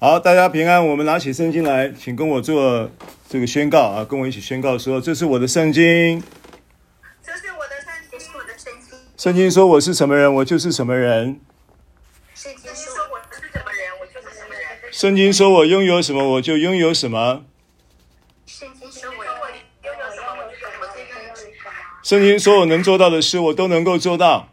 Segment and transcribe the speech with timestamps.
[0.00, 0.84] 好，大家平安。
[0.86, 2.90] 我们拿起圣经来，请跟我做
[3.28, 6.20] 这个宣告啊，跟我一起宣告说：“这是我的圣经。”
[7.24, 8.98] 这是我的圣经，是我的圣经。
[9.16, 11.40] 圣经说我是什么人，我就是什么人。
[12.34, 14.92] 圣经说我是什么人，我就是什么人。
[14.92, 17.44] 圣经说我拥有什么，我就拥有什么。
[18.46, 21.62] 圣经说我拥有什么，我就拥有什么。
[22.02, 24.50] 圣经说我能做到的事，我都能够做到。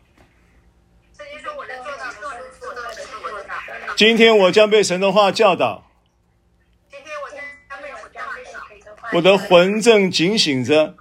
[4.01, 5.91] 今天我将被神的话教导，
[6.89, 7.39] 今天我将
[7.79, 10.95] 被神的话，我的魂正警醒着，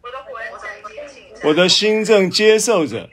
[0.00, 3.10] 我的魂正警醒着，我的心正接受着，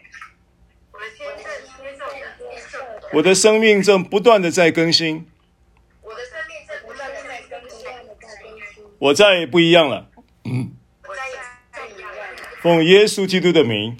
[0.92, 1.44] 我的心正
[1.76, 5.28] 接受着，我的生命正不断的在更新，
[6.04, 7.88] 我的生命正不断的在更新，
[9.00, 10.08] 我再也不一样了，
[10.44, 10.72] 嗯，
[11.08, 11.36] 我再也
[11.72, 12.16] 不一样了，
[12.62, 13.98] 奉耶稣基督的名，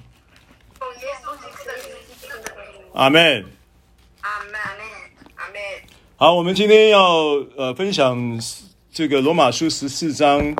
[0.78, 3.44] 奉耶稣基督的名，阿门。
[6.22, 8.38] 好，我们今天要呃分享
[8.92, 10.54] 这个罗马书十四章。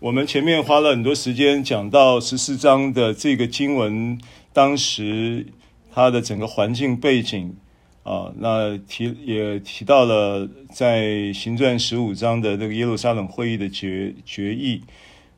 [0.00, 4.20] 我们前面花了很多时间讲到十四章的这个经文，
[4.52, 5.46] 当时
[5.90, 7.56] 它的整个环境背景
[8.02, 14.82] 啊，那提也提到了在行传十五章的这个耶路撒冷会议的决决议。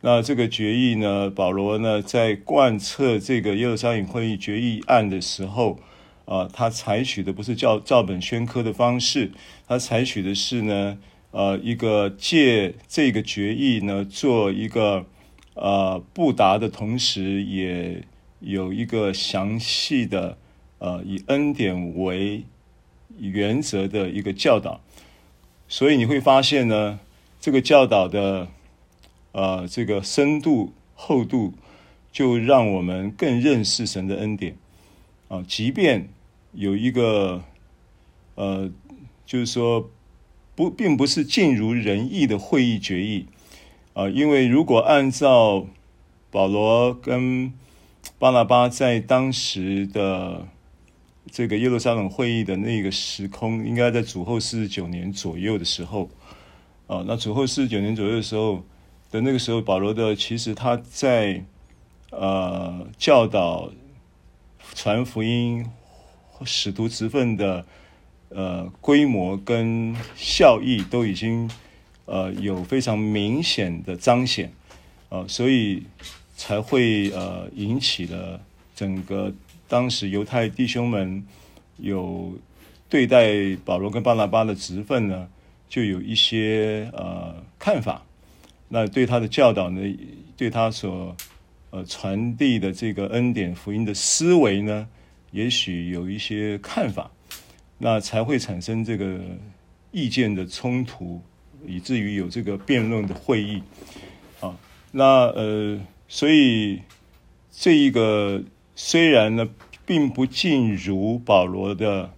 [0.00, 5.78] 那这个决议呢，保罗呢在贯彻这个耶路撒冷会议决议案的时候。
[6.24, 9.32] 啊，他采取的不是照照本宣科的方式，
[9.66, 10.98] 他采取的是呢，
[11.32, 15.06] 呃，一个借这个决议呢，做一个
[15.54, 18.04] 呃布达的同时，也
[18.38, 20.38] 有一个详细的
[20.78, 22.44] 呃以恩典为
[23.18, 24.80] 原则的一个教导。
[25.68, 27.00] 所以你会发现呢，
[27.40, 28.48] 这个教导的
[29.32, 31.54] 呃这个深度厚度，
[32.12, 34.56] 就让我们更认识神的恩典
[35.30, 36.10] 啊，即便。
[36.52, 37.44] 有一个，
[38.34, 38.68] 呃，
[39.24, 39.88] 就是说，
[40.56, 43.26] 不，并不是尽如人意的会议决议，
[43.92, 45.64] 啊、因为如果按照
[46.28, 47.52] 保罗跟
[48.18, 50.48] 巴拿巴在当时的
[51.30, 56.10] 这个耶路撒冷会议的那个时空，应该在主后四十九年左右的时候，
[56.88, 58.64] 啊、那主后四十九年左右的时候
[59.12, 61.44] 的那个时候，保罗的其实他在
[62.10, 63.70] 呃教导
[64.74, 65.64] 传福音。
[66.42, 67.66] 使徒职分的
[68.30, 71.50] 呃规模跟效益都已经
[72.06, 74.50] 呃有非常明显的彰显、
[75.10, 75.82] 呃，所以
[76.34, 78.40] 才会呃引起了
[78.74, 79.30] 整个
[79.68, 81.22] 当时犹太弟兄们
[81.76, 82.32] 有
[82.88, 85.28] 对待保罗跟巴拿巴的职分呢，
[85.68, 88.02] 就有一些呃看法。
[88.68, 89.82] 那对他的教导呢，
[90.38, 91.14] 对他所
[91.70, 94.86] 呃传递的这个恩典福音的思维呢，
[95.30, 97.10] 也许有一些看法，
[97.78, 99.20] 那才会产生这个
[99.92, 101.20] 意见的冲突，
[101.66, 103.62] 以至于有这个辩论的会议。
[104.40, 104.56] 啊，
[104.92, 106.80] 那呃，所以
[107.50, 108.42] 这一个
[108.74, 109.48] 虽然呢，
[109.86, 112.12] 并不尽如保罗的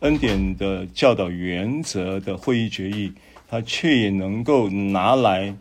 [0.00, 3.12] 恩典的教导原则的会议决议，
[3.48, 5.54] 他却也能够拿来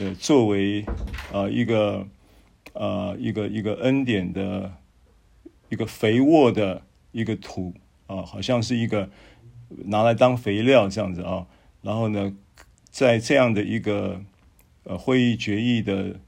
[0.00, 0.84] 呃作为
[1.32, 2.06] 呃一个
[2.78, 4.72] 呃一个一个恩典的。
[5.70, 6.80] 一个肥沃的
[7.12, 7.74] 一个土
[8.06, 9.10] 啊，好像是一个
[9.68, 11.46] 拿来当肥料这样子啊。
[11.82, 12.34] 然后呢，
[12.88, 14.22] 在这样的一个
[14.84, 16.18] 呃会议决议的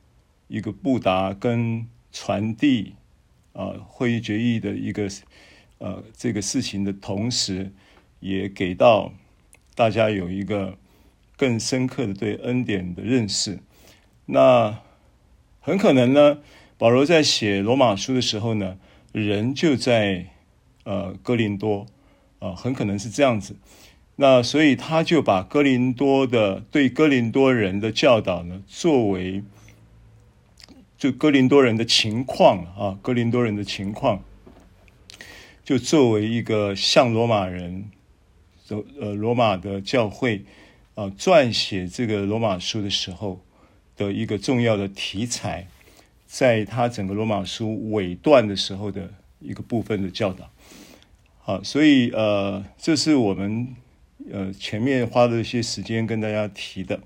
[0.48, 2.96] 一个布达跟传递
[3.54, 5.08] 啊，会议决议的一个
[5.78, 7.72] 呃这个事情的同时，
[8.20, 9.10] 也给到
[9.74, 10.76] 大家有一个
[11.38, 13.58] 更深刻的对恩典的认识。
[14.26, 14.78] 那
[15.70, 16.38] 很可能呢，
[16.76, 18.76] 保罗在写罗马书的时候呢。
[19.12, 20.26] 人就在
[20.84, 21.86] 呃哥林多
[22.38, 23.56] 啊、很可能是这样子。
[24.14, 29.42] 那所以他就把哥林多的对哥林多人的教导呢，作为
[30.96, 34.22] 就哥林多人的情况啊，哥林多人的情况，
[35.64, 37.90] 就作为一个向罗马人
[39.00, 40.44] 呃罗马的教会
[40.94, 43.40] 啊撰写这个罗马书的时候
[44.00, 45.66] 的一个重要的题材。
[46.32, 49.10] 在他整个罗马书尾段的时候的
[49.40, 50.48] 一个部分的教导，
[51.40, 53.74] 好，所以呃，这是我们
[54.30, 57.00] 呃前面花了一些时间跟大家提的，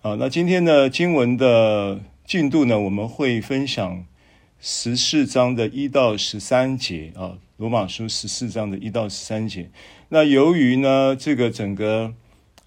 [0.00, 4.04] 好，那今天呢经文的进度呢，我们会分享
[4.58, 9.70] 十四章的一到十三节啊，罗马书十四章的一到十三节。
[10.08, 12.12] 那由于呢这个整个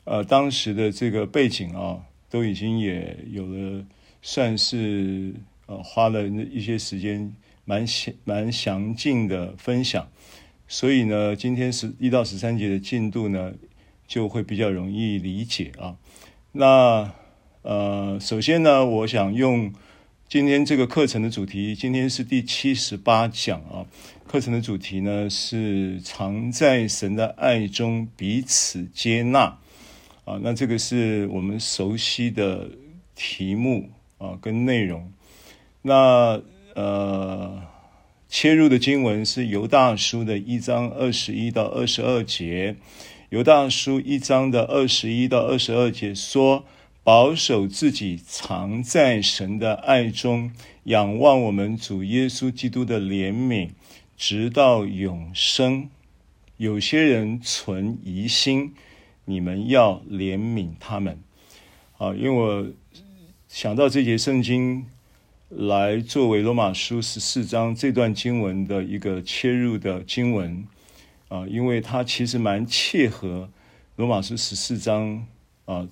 [0.06, 2.00] 呃当时的这个背景啊，
[2.32, 3.86] 都已经也有了
[4.24, 5.36] 算是。
[5.68, 7.34] 呃，花了一些时间，
[7.64, 10.06] 蛮详蛮详尽的分享，
[10.68, 13.54] 所以呢，今天十一到十三节的进度呢，
[14.06, 15.96] 就会比较容易理解啊。
[16.52, 17.14] 那
[17.62, 19.72] 呃，首先呢，我想用
[20.28, 23.86] 今天这个课程的主题，今天是第七十八讲啊。
[24.28, 29.58] 课程的主题呢是常在神的爱中彼此接纳
[30.26, 30.40] 啊。
[30.42, 32.70] 那这个是我们熟悉的
[33.16, 35.12] 题目啊跟内容。
[35.82, 36.42] 那
[36.76, 37.62] 呃，
[38.30, 42.76] 切入的经文是犹大书的一章二十一到二十二节。
[43.30, 46.66] 犹大书一章的二十一到二十二节说。
[47.04, 50.52] 保守自己，藏在神的爱中，
[50.84, 53.70] 仰望我们主耶稣基督的怜悯，
[54.16, 55.90] 直到永生。
[56.58, 58.76] 有些人存疑心，
[59.26, 61.20] 你们要怜悯他们。
[61.98, 62.68] 啊，因为我
[63.48, 64.86] 想到这节圣经，
[65.50, 70.66] 来作为罗马书十四章这段经文的一个切入的经文。
[71.30, 73.50] 啊，因为它其实蛮切合
[73.96, 75.28] 罗马书十四章
[75.66, 75.88] 啊。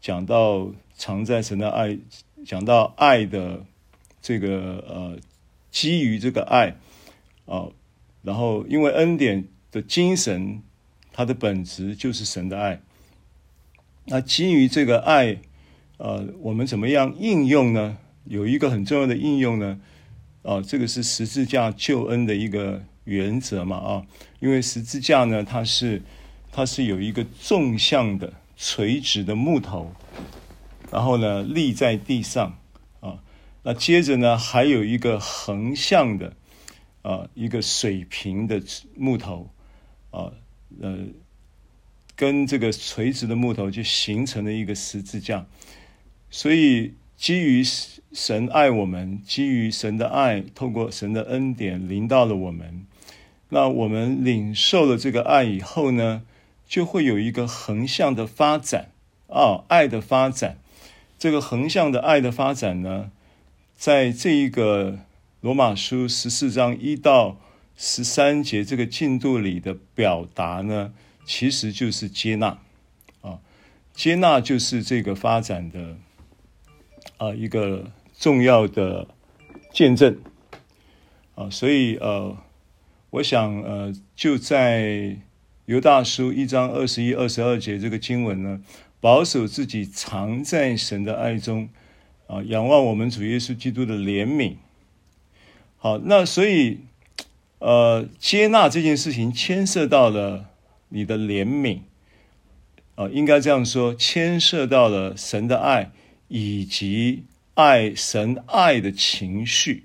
[0.00, 1.96] 讲到常在神的爱，
[2.44, 3.64] 讲到爱的
[4.20, 5.18] 这个呃，
[5.70, 6.76] 基于这个爱
[7.46, 7.68] 啊、
[8.20, 10.62] 然后因为恩典的精神，
[11.14, 12.82] 它的本质就是神的爱。
[14.04, 15.38] 那基于这个爱，
[15.96, 17.96] 呃，我们怎么样应用呢？
[18.24, 19.80] 有一个很重要的应用呢，
[20.42, 24.06] 啊、这个是十字架救恩的一个原则嘛啊，
[24.40, 26.02] 因为十字架呢，它是
[26.52, 28.34] 它是有一个纵向的。
[28.56, 29.92] 垂直的木头，
[30.92, 32.56] 然后呢，立在地上
[33.00, 33.18] 啊，
[33.64, 36.34] 那接着呢，还有一个横向的
[37.02, 38.62] 啊，一个水平的
[38.96, 39.50] 木头
[40.12, 40.30] 啊，
[40.80, 40.98] 呃，
[42.16, 45.46] 跟这个垂直的木头就形成了一个十字架。
[46.30, 47.62] 所以，基于
[48.12, 52.86] 神爱我们，基于神的爱，透过神的恩典临到了我们，
[53.50, 56.22] 那我们领受了这个爱以后呢，
[56.66, 58.90] 就会有一个横向的发展
[59.28, 60.58] 啊、爱的发展。
[61.18, 63.10] 这个横向的爱的发展呢，
[63.76, 64.98] 在这一个
[65.40, 67.38] 罗马书十四章一到
[67.76, 70.92] 十三节这个进度里的表达呢，
[71.24, 72.58] 其实就是接纳
[73.20, 73.40] 啊、
[73.92, 75.96] 接纳就是这个发展的
[77.16, 79.08] 啊一个重要的
[79.72, 80.18] 见证
[81.34, 82.36] 啊，所以呃，
[83.10, 85.16] 我想呃就在。
[85.66, 88.60] 犹大书一章二十一、二十二节这个经文呢，
[89.00, 91.70] 保守自己藏在神的爱中，
[92.26, 94.56] 啊，仰望我们主耶稣基督的怜悯。
[95.78, 96.80] 好，那所以，
[97.64, 100.50] 呃，接纳这件事情牵涉到了
[100.90, 101.78] 你的怜悯，
[102.94, 105.90] 啊，应该这样说，牵涉到了神的爱
[106.28, 107.24] 以及
[107.54, 109.84] 爱神爱的情绪，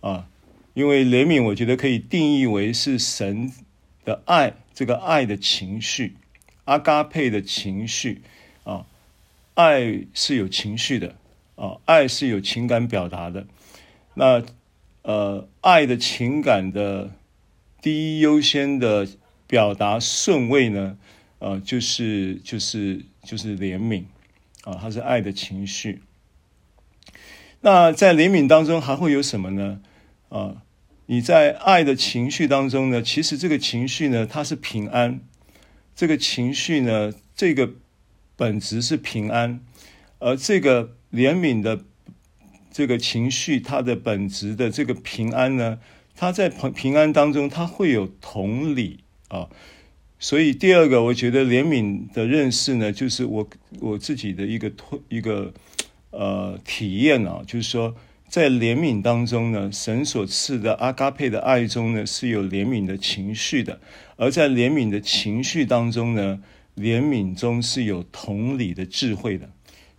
[0.00, 0.28] 啊，
[0.72, 3.52] 因为怜悯，我觉得可以定义为是神
[4.06, 4.54] 的爱。
[4.72, 6.16] 这个爱的情绪，
[6.64, 8.22] 阿嘎佩的情绪
[8.64, 8.86] 啊，
[9.52, 11.16] 爱是有情绪的
[11.56, 13.46] 啊，爱是有情感表达的。
[14.14, 14.42] 那
[15.10, 17.10] 呃，爱的情感的
[17.82, 19.08] 第一优先的
[19.48, 20.96] 表达顺位呢，
[21.40, 24.04] 呃，就是就是就是怜悯
[24.62, 26.02] 啊，它是爱的情绪。
[27.62, 29.80] 那在怜悯当中还会有什么呢？
[30.28, 30.62] 啊？
[31.06, 35.18] 你在爱的情绪当中呢，其实这个情绪呢，它是平安。
[35.96, 37.70] 这个情绪呢，这个
[38.36, 39.60] 本质是平安，
[40.20, 41.84] 而这个怜悯的
[42.70, 45.78] 这个情绪，它的本质的这个平安呢，
[46.14, 49.48] 它在平平安当中，它会有同理啊。
[50.18, 53.48] 所以第二个，我觉得怜悯的认识呢，就是我
[53.80, 55.52] 我自己的一个推一个
[56.10, 57.94] 呃体验啊，就是说。
[58.30, 63.80] 在怜悯当中呢，神所赐的阿嘎佩的爱中呢，是有怜悯的情绪的；
[64.14, 66.40] 而在怜悯的情绪当中呢，
[66.76, 69.50] 怜悯中是有同理的智慧的。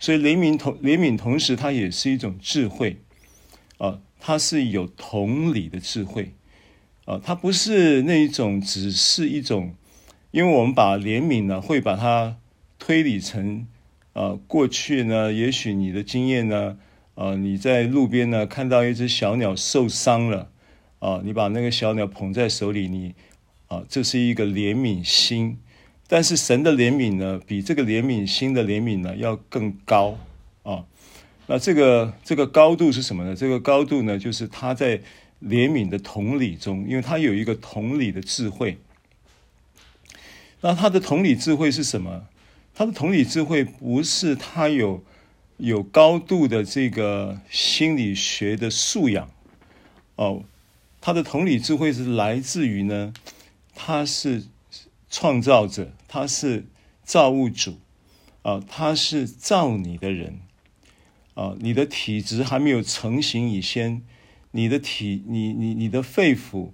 [0.02, 2.96] 所以怜悯同怜悯同时，它也是一种智慧
[3.78, 6.32] 啊，它是有同理的智慧
[7.04, 9.76] 啊，它不是那一种，只是一种，
[10.32, 12.36] 因为我们把怜悯呢，会把它
[12.80, 13.68] 推理成
[14.12, 16.78] 啊，过去呢，也许你的经验呢。
[17.14, 20.50] 啊，你在路边呢，看到一只小鸟受伤了，
[20.98, 23.14] 啊，你把那个小鸟捧在手里，你
[23.68, 25.58] 啊，这是一个怜悯心。
[26.12, 30.18] 但是神的怜悯呢，比这个怜悯心的怜悯呢要更高
[30.62, 30.84] 啊。
[31.46, 33.34] 那这个这个高度是什么呢？
[33.34, 34.98] 这个高度呢，就是他在
[35.40, 38.76] 怜悯的同理中，因为他有一个同理的智慧。
[40.60, 42.26] 那他的同理智慧是什么？
[42.74, 45.02] 他的同理智慧不是他有。
[45.58, 49.30] 有高度的这个心理学的素养
[50.16, 50.42] 哦，
[51.00, 53.14] 他的同理智慧是来自于呢，
[53.72, 54.42] 他是
[55.08, 56.66] 创造者，他是
[57.02, 57.80] 造物主
[58.42, 60.40] 啊，他是造你的人
[61.32, 64.02] 啊，你的体质还没有成型以前，
[64.50, 66.72] 你的体，你你你的肺腑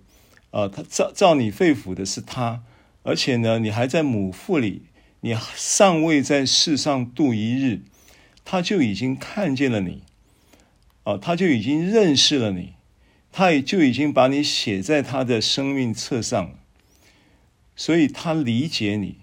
[0.50, 2.64] 啊，他造造你肺腑的是他，
[3.04, 4.82] 而且呢，你还在母腹里，
[5.20, 7.82] 你尚未在世上度一日，
[8.44, 10.02] 他就已经看见了你
[11.04, 12.72] 啊，他就已经认识了你，
[13.30, 16.58] 他也就已经把你写在他的生命册上了。
[17.76, 19.18] 所以他理解你，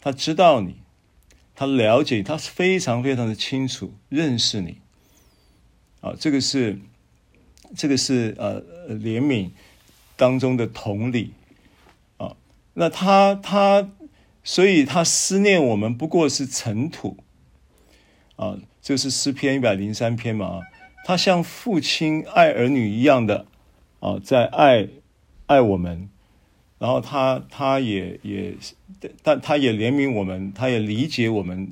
[0.00, 0.76] 他知道你，
[1.54, 4.78] 他了解，他是非常非常的清楚认识你。
[6.00, 6.78] 啊，这个是，
[7.74, 9.50] 这个是呃怜悯
[10.16, 11.32] 当中的同理。
[12.18, 12.36] 啊，
[12.74, 13.90] 那他他，
[14.44, 17.16] 所以他思念我们不过是尘土。
[18.36, 20.60] 啊，这是诗篇一百零三篇嘛啊。
[21.04, 23.46] 他像父亲爱儿女一样的
[24.00, 24.88] 啊，在爱
[25.46, 26.08] 爱我们。
[26.78, 28.54] 然后他他也也，
[29.22, 31.68] 但他也怜悯我们，他也理解我们，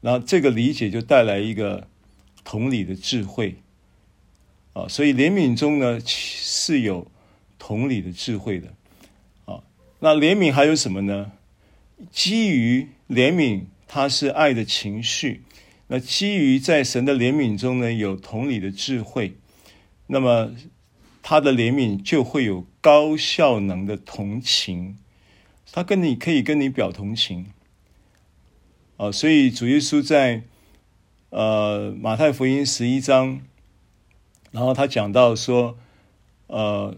[0.00, 1.86] 然后这个理解就带来一个
[2.44, 3.56] 同理的智慧，
[4.72, 7.10] 啊，所以怜悯中呢是有
[7.58, 8.74] 同理的智慧的，
[9.44, 9.62] 啊，
[10.00, 11.32] 那怜悯还有什么呢？
[12.10, 15.42] 基于怜悯，它是爱的情绪，
[15.88, 19.36] 那基于在神的怜悯中呢有同理的智慧，
[20.06, 20.52] 那么。
[21.28, 24.96] 他的怜悯就会有高效能的同情，
[25.76, 27.48] 他跟你可以跟你表同情，
[28.96, 30.44] 啊，所以主耶稣在
[31.28, 33.42] 呃马太福音十一章，
[34.52, 35.76] 然后他讲到说，
[36.46, 36.96] 呃，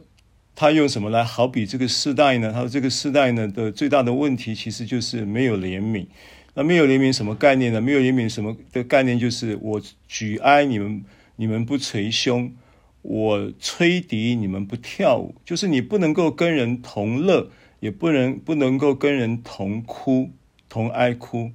[0.55, 2.53] 他用什么来好比这个世代呢？
[2.53, 6.07] 他说这个世代呢的最大的问题其实就是没有怜悯。
[6.55, 7.81] 那没有怜悯什么概念呢？
[7.81, 11.05] 没有怜悯什么的概念就是我举哀你们，
[11.35, 12.53] 你们不捶胸。
[13.03, 20.31] 我吹笛，你们不跳舞，就是你不能够跟人同乐，也不能不能够跟人同哭
[20.69, 21.53] 同哀哭。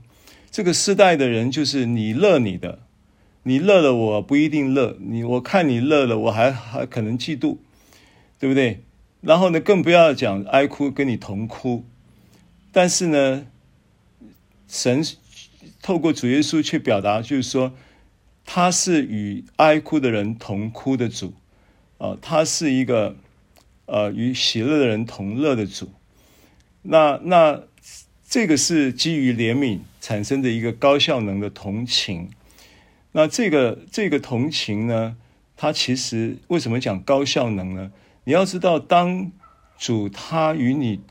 [0.51, 2.79] 这个世代的人就是你乐你的，
[3.43, 7.57] 你乐了我不一定乐，你我看你乐了我还还可能嫉妒，
[8.39, 8.83] 对不对？
[9.21, 11.85] 然后呢，更不要讲哀哭跟你同哭。
[12.71, 13.45] 但是呢，
[14.67, 15.03] 神
[15.81, 17.73] 透过主耶稣去表达，就是说。
[18.45, 21.33] 他是与哀哭的人同哭的主，
[21.97, 23.15] 啊，他是一个
[23.85, 25.89] 呃与喜乐的人同乐的主。
[26.83, 27.63] 那那
[28.27, 32.29] 这个是基于怜悯产生的一个高效能的同情。
[33.11, 35.17] 那这个这个同情呢，
[35.57, 37.91] 它其实为什么讲高效能呢？
[38.23, 39.31] 你要知道，当
[39.77, 41.01] 主他与你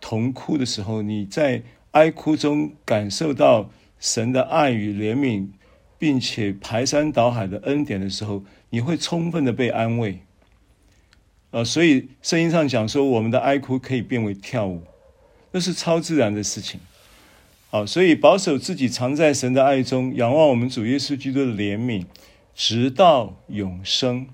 [0.00, 5.48] 同哭的时候，你在哀哭中感受到神的爱与怜悯。
[5.98, 10.20] 并且排山倒海的恩典的时候，你会充分的被安慰。
[11.52, 14.82] 呃，所以圣经上讲说，我们的哀哭可以变为跳舞，
[15.52, 16.80] 那是超自然的事情。
[17.70, 22.04] 好，所以保守自己藏在神的爱中，仰望我们主耶稣基督的怜悯，
[22.54, 24.26] 直到永生。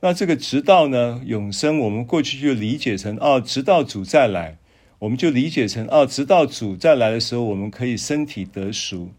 [0.00, 4.56] 那这个直到呢，永生，我们过去就理解成哦，直到主再来，
[5.00, 9.10] 我们就理解成哦，直到主再来的时候，我们可以身体得赎。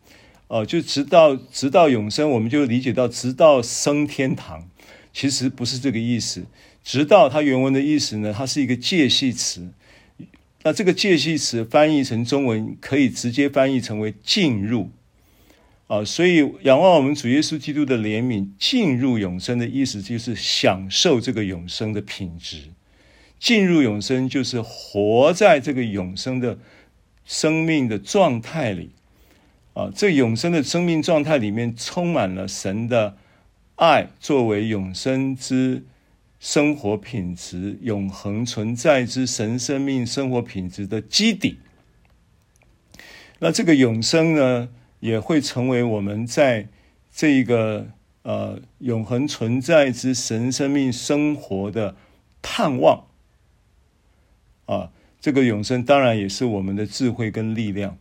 [0.47, 4.67] 哦，就直到直到永生，我们就理解到直到升天堂，
[5.13, 6.45] 其实不是这个意思。
[6.83, 9.69] 直到它原文的意思呢，它是一个介系词。
[10.63, 14.89] 那这个介系词翻译成中文，可以直接翻译成为进入。
[15.87, 22.57] 啊，所以仰望我们主耶稣基督的怜悯，进入永生的意思就是享受这个永生的品质。
[23.39, 26.59] 进入永生就是活在这个永生的
[27.25, 28.91] 生命的状态里。
[29.73, 33.17] 啊，这永生的生命状态里面充满了神的
[33.75, 35.83] 爱，作为永生之
[36.41, 41.59] 生活品质、永恒存在之神生命生活品质的基底。
[43.37, 44.69] 那这个永生呢，
[45.01, 46.67] 也会成为我们在
[47.13, 47.87] 这个
[48.23, 51.95] 呃永恒存在之神生命生活的
[52.41, 53.05] 盼望。
[54.65, 57.97] 啊，这个永生当然也是我们的智慧跟力量。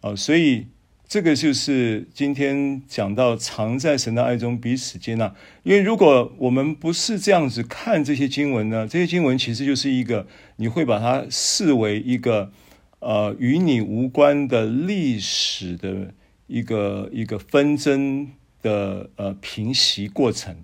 [0.00, 0.66] 啊，所以。
[1.08, 5.34] 这个就是今天讲到藏在神的爱中，彼此接纳。
[5.62, 12.52] 因为如果我们不是这样子看这些经文呢，这些经文其实就是一个你会把它视为一个
[12.98, 16.12] 呃与你无关的历史的
[16.46, 18.28] 一个一个纷争
[18.60, 20.54] 的呃平息过程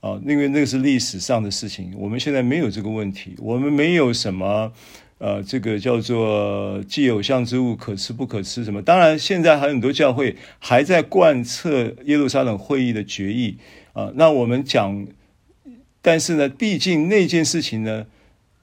[0.00, 4.74] 啊，因为那个是历史上的事情，我们现在没有这个问题，我们没有什么。
[5.20, 8.80] 呃，这个叫做既偶像之物，可吃不可吃什么？
[8.80, 13.58] 当然，现在还有很多教会还在贯彻耶路撒冷会议的决议
[13.92, 15.06] 啊、那我们讲，
[16.00, 18.06] 但是呢，毕竟那件事情呢，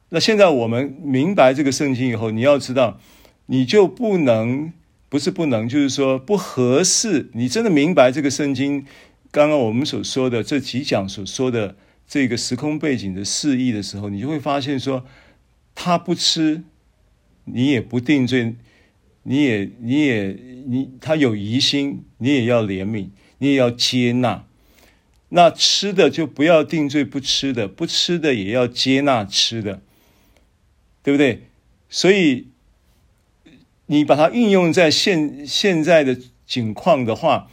[0.10, 3.00] 那现在我们明白这个圣经以后，你要知道，
[3.46, 4.74] 你就不能
[5.10, 7.30] 不是不能，就是说不合适。
[7.34, 8.84] 你真的明白这个圣经
[9.30, 11.76] 刚刚我们所说的这几讲所说的
[12.08, 15.06] 这个时空背景的释义的时候，你就会发现说，
[15.80, 16.64] 他不吃，
[17.46, 18.56] 你也不定罪，
[19.22, 24.44] 你也你也你他有疑心，你也要怜悯，你也要接纳。
[25.30, 29.82] 那吃的就不要定罪不吃的，不吃的也要接纳吃的，
[31.04, 31.44] 对不对？
[31.90, 32.48] 所以
[33.86, 36.18] 你把它运用在现现在的
[36.48, 37.52] 境况的话，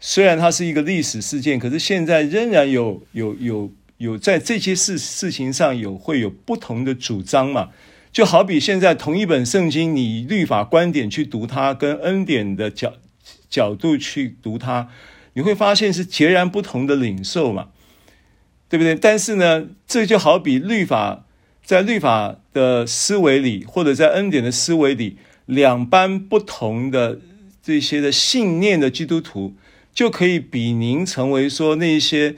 [0.00, 7.70] 虽然它是一个历史事件，可是现在仍然有有有有在这些事事情上有会有不同的主张嘛？
[8.12, 12.94] 就好比现在同一本圣经，你律法观点去读它，跟恩典的角
[13.50, 14.88] 角度去读它。
[15.34, 17.68] 你会发现是截然不同的领受嘛，
[18.70, 18.94] 对不对？
[18.94, 21.26] 但是呢，这就好比律法
[21.62, 27.20] 在律法的思维里，或者在恩典的思维里，两班不同的
[27.62, 29.54] 这些的信念的基督徒，
[29.92, 32.34] 就可以比您成为说那些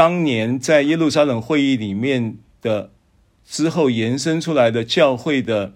[0.00, 2.90] 当年在耶路撒冷会议里面的
[3.46, 5.74] 之后延伸出来的教会的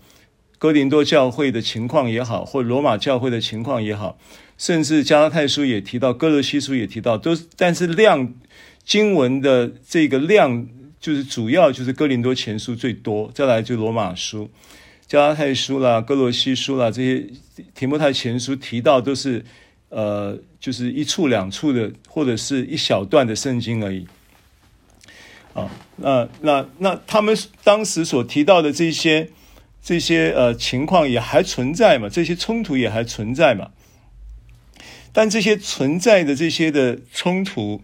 [0.57, 4.17] 哥林多教会的情况也好，或罗马教会的情况也好。
[4.57, 8.33] 甚至加拉太书也提到，哥罗西书也提到，都，但是量
[8.83, 10.67] 经文的这个量，
[10.99, 14.49] 就是主要就是哥林多前书最多，再来就罗马书、
[15.07, 17.27] 加拉太书啦、哥罗西书啦，这些
[17.75, 19.45] 提摩太前书提到都是，
[19.95, 24.09] 呃，就是一处两处的，或者是一小段的圣经而已。
[25.53, 29.31] 啊，那那那他们当时所提到的这些
[29.81, 32.09] 这些呃情况也还存在嘛？
[32.09, 33.71] 这些冲突也还存在嘛？
[35.13, 37.83] 但这些存在的这些的冲突，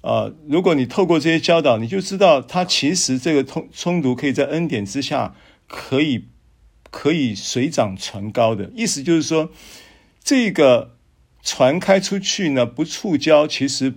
[0.00, 5.36] 啊、如果你透过这些教导，你就知道，它其实这个冲冲突可以在恩典之下，
[5.68, 6.24] 可以
[6.90, 9.52] 可以水涨船高的意思，就是说，
[10.24, 10.93] 这个
[11.44, 13.94] 船开出去呢，不触礁，其实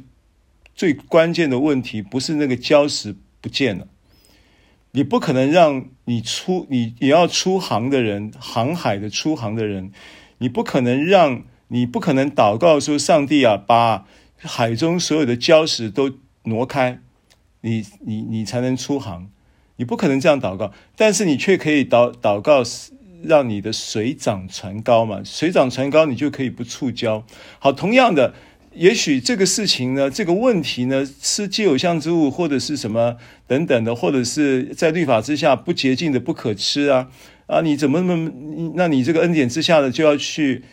[0.76, 3.88] 最关键的问题不是那个礁石不见了，
[4.92, 9.92] 你不可能让你出你你要出航的人，航海的出航的人，
[10.38, 11.44] 你不可能让。
[11.70, 14.06] 你不可能祷告说：“上帝啊，把
[14.38, 17.02] 海中所有的礁石都挪开，
[17.60, 19.30] 你你你才能出航。
[19.76, 22.64] 你不可能这样祷告，但是你却可以祷祷告，
[23.24, 25.22] 让你的水涨船高嘛。
[25.24, 27.24] 水涨船高，你就可以不触礁。
[27.60, 28.34] 好，同样的，
[28.74, 37.08] 也许这个事情呢，这个问题呢，吃既有像之物或者是什么等等的，或者是在律法之下不洁净的不可吃啊
[37.48, 37.62] 啊！
[37.62, 38.32] 你怎么那么？
[38.76, 40.64] 那你这个恩典之下的就要去。”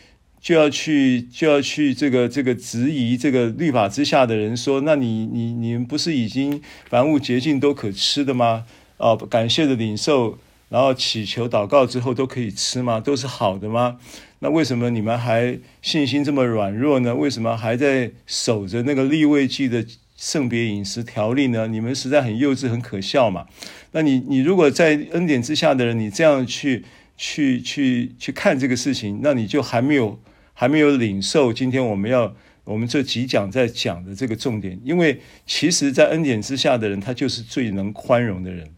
[0.45, 8.67] 就要去就要去这个这个质疑这个律法之下的人说，那你你你们不是已经凡物洁净都可吃的吗？
[8.99, 13.01] 哦，感谢的领受，然后祈求祷告之后都可以吃吗？
[13.01, 13.99] 都是好的吗？
[14.39, 17.15] 那为什么你们还信心这么软弱呢？
[17.15, 19.85] 为什么还在守着那个立位记的
[20.17, 21.67] 圣别饮食条例呢？
[21.67, 23.47] 你们实在很幼稚，很可笑嘛。
[23.93, 26.85] 那你你如果在恩典之下的人，你这样去
[27.17, 30.21] 去去去看这个事情，那你就还没有。
[30.57, 38.71] 还没有领受今天我们要我们这几讲在讲的这个重点，因为其实，在恩典之下的人，他就是最能宽容的人。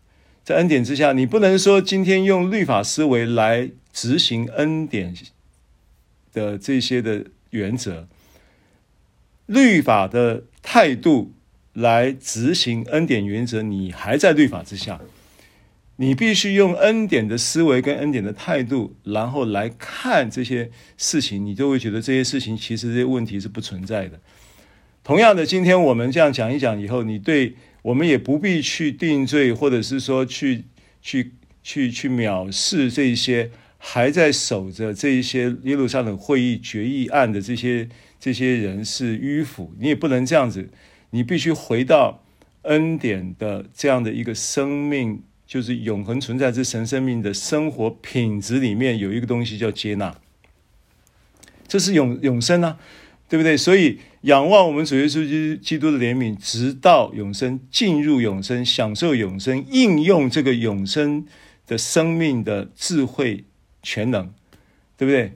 [0.46, 5.12] 在恩典之下，你不能说今天用律法思维来执行恩典
[6.32, 8.06] 的这些的原则，
[9.46, 11.32] 律法的态度
[11.72, 15.00] 来执行恩典原则，你还在律法之下。
[15.96, 24.20] 你必须用恩典的思维跟恩典的态度，然后来看这些事情，你就会觉得这些事情其实这些问题是不存在的。
[25.02, 30.64] 同样的，今天我们这样讲一讲以后，你对我们也不必去定罪，或者是说去
[31.00, 40.68] 去去去藐视这些还在守着这一些耶路撒冷会议决议案的这些这些人是迂腐，你也不能这样子，
[41.10, 42.24] 你必须回到
[42.62, 45.22] 恩典的这样的一个生命。
[45.46, 50.12] 就是永恒存在之神生命的生活品质里面有一个东西叫接纳，
[51.68, 52.80] 这是永永生啊，
[53.28, 53.56] 对不对？
[53.56, 61.26] 所以仰望我们主耶稣基督的怜悯，直到永生，进入永生，享受永生，应用这个永生
[61.66, 63.44] 的生命的智慧
[63.82, 64.32] 全能，
[64.96, 65.32] 对不对？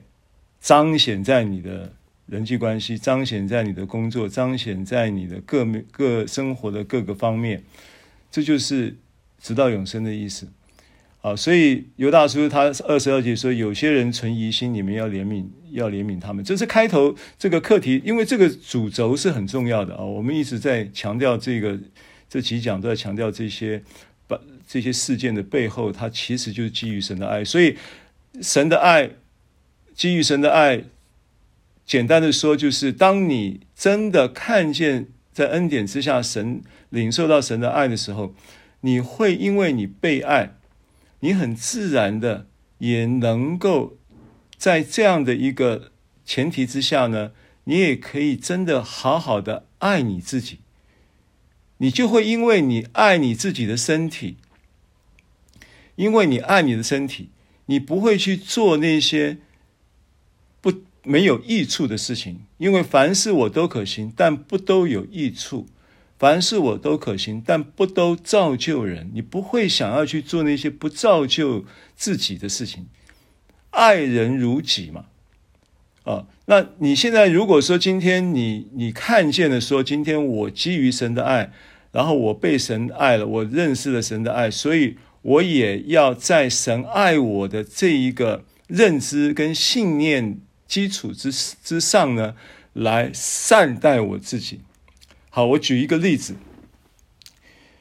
[0.59, 1.93] 彰显在你的
[2.27, 7.63] 人际关系，彰显在你的工作，彰显在你的各各生活的各个方面，
[8.31, 8.97] 这就是。
[9.43, 10.47] 直到永生的意思，
[11.21, 16.43] 啊，所以犹大书他二十二节说，有些人存疑心，你们要怜悯，要怜悯他们。
[16.43, 20.03] 这是开头这个课题，因为这个主轴是很重要的啊。
[20.03, 21.77] 我们一直在强调这个，
[22.27, 23.83] 这几讲都在强调这些，
[24.27, 27.45] 把这些事件的背后，它其实就是基于神的爱。
[27.45, 27.77] 所以
[28.41, 29.11] 神的爱，
[29.93, 30.85] 基于神的爱，
[31.85, 38.33] 简单的说，就是当你真的看见在恩典之下，神领受到神的爱的时候，
[38.79, 40.55] 你会因为你被爱，
[41.21, 43.97] 你很自然的也能够
[44.57, 45.91] 在这样的一个
[46.23, 47.31] 前提之下呢，
[47.63, 50.59] 你也可以真的好好的爱你自己。
[51.77, 54.37] 你就会因为你爱你自己的身体，
[55.95, 57.29] 因为你爱你的身体，
[57.65, 59.39] 你不会去做那些
[60.61, 60.71] 不
[61.03, 62.41] 没有益处的事情。
[62.59, 65.65] 因为凡事我都可行，但不都有益处；
[66.21, 69.09] 凡事我都可行，但不都造就人。
[69.11, 72.85] 你不会想要去做那些不造就自己的事情。
[73.71, 75.05] 爱人如己嘛，
[76.03, 81.51] 啊，那你现在如果说今天你你看见了说，今天我基于神的爱。
[81.91, 91.31] 然后我被神爱了，我认识了神的爱，所以我也要在神爱我的这一个认知跟信念基础之
[91.63, 92.35] 之上呢，
[92.73, 94.61] 来善待我自己。
[95.33, 96.35] 好，我举一个例子，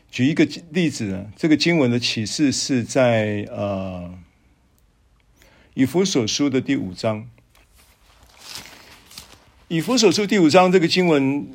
[0.09, 4.15] 举一个例子呢，这个经文的启示是在呃
[5.75, 7.29] 以弗所书的第五章，
[9.67, 11.47] 以弗所书第五章这个经文。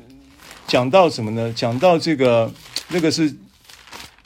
[0.66, 1.52] 讲到什么呢？
[1.52, 2.52] 讲到这个，
[2.88, 3.36] 那个是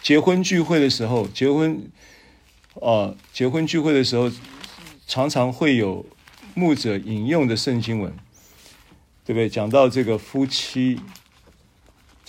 [0.02, 1.83] 结婚聚会的时候，结婚，
[2.72, 4.33] 哦，结婚聚会的时候，
[5.06, 6.06] 常常会有
[6.54, 8.11] 牧者引用的圣经文，
[9.24, 9.50] 对不对？
[9.50, 10.98] 讲到这个夫妻，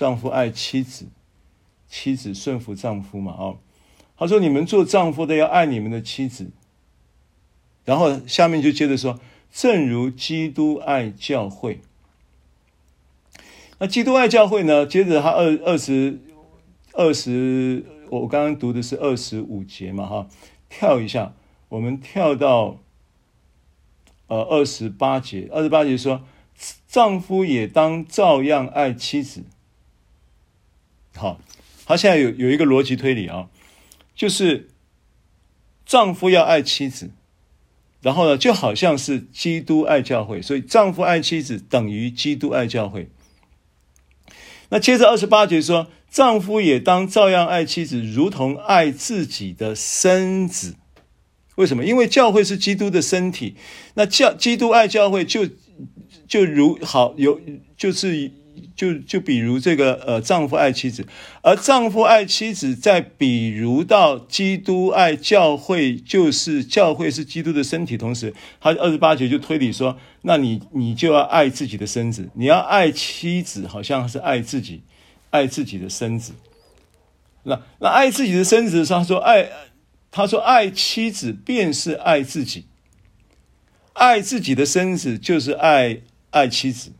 [0.01, 1.05] 丈夫爱妻子，
[1.87, 3.59] 妻子顺服丈夫嘛，哦，
[4.17, 6.49] 他说：“你们做丈夫的要爱你们的妻子。”
[7.85, 9.19] 然后下面就接着说
[9.53, 11.81] ：“正如基督爱教会。”
[13.77, 14.87] 那基督爱教会呢？
[14.87, 16.19] 接着他二二十
[16.93, 20.27] 二十，我刚刚读的是二十五节嘛，哈，
[20.67, 21.35] 跳一下，
[21.69, 22.79] 我们跳到
[24.25, 25.47] 呃二十八节。
[25.51, 26.23] 二十八节说，
[26.87, 29.43] 丈夫也当照样爱妻子。
[31.15, 31.39] 好，
[31.85, 33.49] 他现在有有一个逻辑推理啊，
[34.15, 34.69] 就是
[35.85, 37.11] 丈夫要爱妻子，
[38.01, 43.09] 然后呢，就好像是基督爱教会，所以丈夫爱妻子等于基督爱教会。
[44.69, 50.77] 那接着二十八节说，丈夫也当照样爱妻子，如同爱自己的身子。
[51.55, 51.83] 为什么？
[51.85, 53.55] 因为教会是基督的身体。
[53.95, 55.53] 那教基督爱教会就，就
[56.27, 57.39] 就如好有
[57.77, 58.31] 就是。
[58.75, 61.05] 就就比如这个呃，丈夫爱妻子，
[61.41, 67.97] 而丈夫爱妻子，再比如到基督爱教会，就是教会是基督的身体。
[67.97, 74.81] 同时，他二十八节就推理说，那你你就要爱自己的身子，你要爱妻子，好像是爱自己，
[75.29, 76.33] 爱自己的身子。
[77.43, 79.49] 那那爱自己的身子的时候，他说爱，
[80.11, 82.65] 他说爱妻子便是爱自己，
[83.93, 86.91] 爱自己的身子就是爱爱妻子。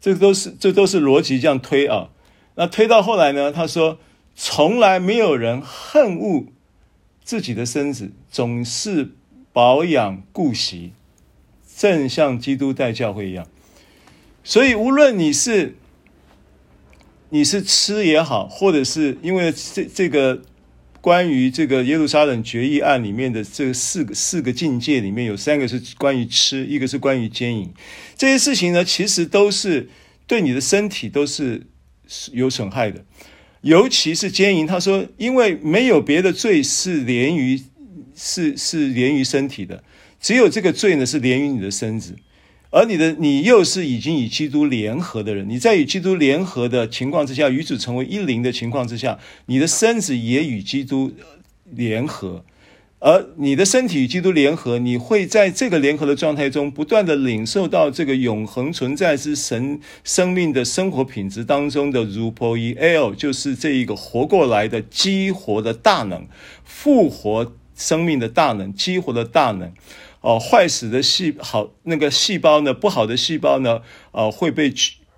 [0.00, 2.08] 这都是这都是逻辑这样推啊，
[2.54, 3.52] 那推到后来呢？
[3.52, 3.98] 他说，
[4.34, 6.46] 从来没有人恨恶
[7.22, 9.10] 自己的身子，总是
[9.52, 10.92] 保养顾惜，
[11.76, 13.46] 正像基督待教会一样。
[14.42, 15.76] 所以，无论你是
[17.28, 20.42] 你是吃也好，或者是因为这这个。
[21.00, 27.70] 关于这个耶路撒冷决议案里面的这四个四个境界里面有三个是关于吃，一个是关于奸淫，
[28.16, 29.88] 这些事情呢，其实都是
[30.26, 31.62] 对你的身体都是
[32.32, 33.04] 有损害的，
[33.62, 34.66] 尤其是奸淫。
[34.66, 37.62] 他说，因为没有别的罪是连于
[38.14, 39.82] 是是连于身体的，
[40.20, 42.14] 只有这个罪呢是连于你的身子。
[42.70, 51.12] 而你的你又是已经与基督联合的人，你在与基督联合的情况之下，与主成为一灵的情况之下，你的身子也与基督
[51.68, 52.44] 联合，
[53.00, 66.24] 而你的身体与基督联合，你会在这个联合的状态中，不断的领受到这个永恒存在之神生命的生活品质当中的 Rupel 就是这一个活过来的激活的大能，
[66.62, 69.72] 复活生命的大能，激活的大能。
[70.20, 73.80] 哦，坏死的细好那个细胞呢，不好的细胞呢，
[74.12, 74.70] 呃，会被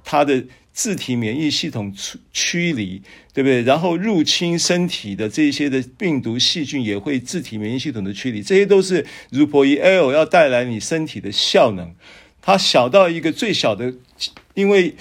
[0.04, 3.02] 它的自体免疫系统驱驱离，
[3.34, 3.62] 对不对？
[3.62, 11.94] 然后入侵身体的这些的病毒细菌也会自体免疫系统的驱离，这些都是 Rupoiel 要带来你身体的效能。
[12.40, 13.94] 它小到一个最小的，
[14.54, 14.94] 因为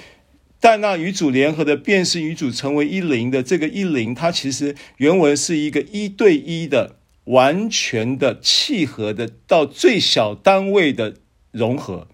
[0.60, 3.42] 但那与主联合的，便是与主成为一灵的。
[3.42, 6.96] 这个一灵，它其实原文是一个一对一的。
[7.24, 11.14] 完全的契合的到最小单位的
[11.52, 12.08] 融合，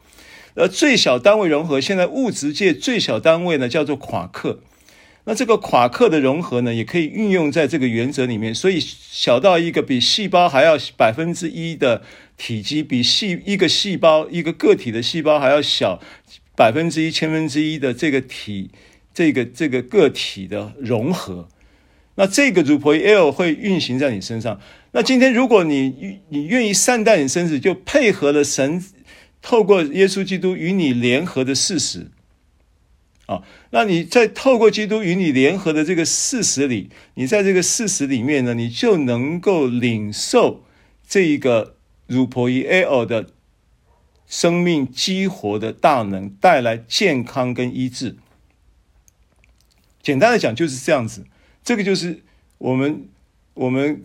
[0.55, 4.61] 而最小单位融合，现在物质界最小单位呢叫做夸克，
[5.25, 8.55] 那这个夸克的融合呢，也可以运用在这个原则里面。
[8.55, 12.03] 所以小到一个比细胞还要百分之一的
[12.37, 16.01] 体积，比细一个细胞一个个体的细胞还要小
[16.55, 18.71] 百分之一千分之一的这个体，
[19.15, 21.49] 这个这个个体的融合，
[22.17, 24.61] 那这个 Rupoiel 会运行在你身上。
[24.93, 28.85] 那今天如果你你愿意善待你身子，就配合了神
[29.43, 32.11] 透过耶稣基督与你联合的事实。
[33.27, 40.65] 啊，那你在透过基督与你联合的这个事实里，你在这个事实里面呢，你就能够领受
[41.07, 41.77] 这一个
[42.09, 43.27] Rupoiel 的
[44.27, 48.17] 生命激活的大能，带来健康跟医治。
[50.01, 51.27] 简单的讲就是这样子，
[51.63, 52.23] 这个就是
[52.57, 53.07] 我们
[53.53, 54.03] 我们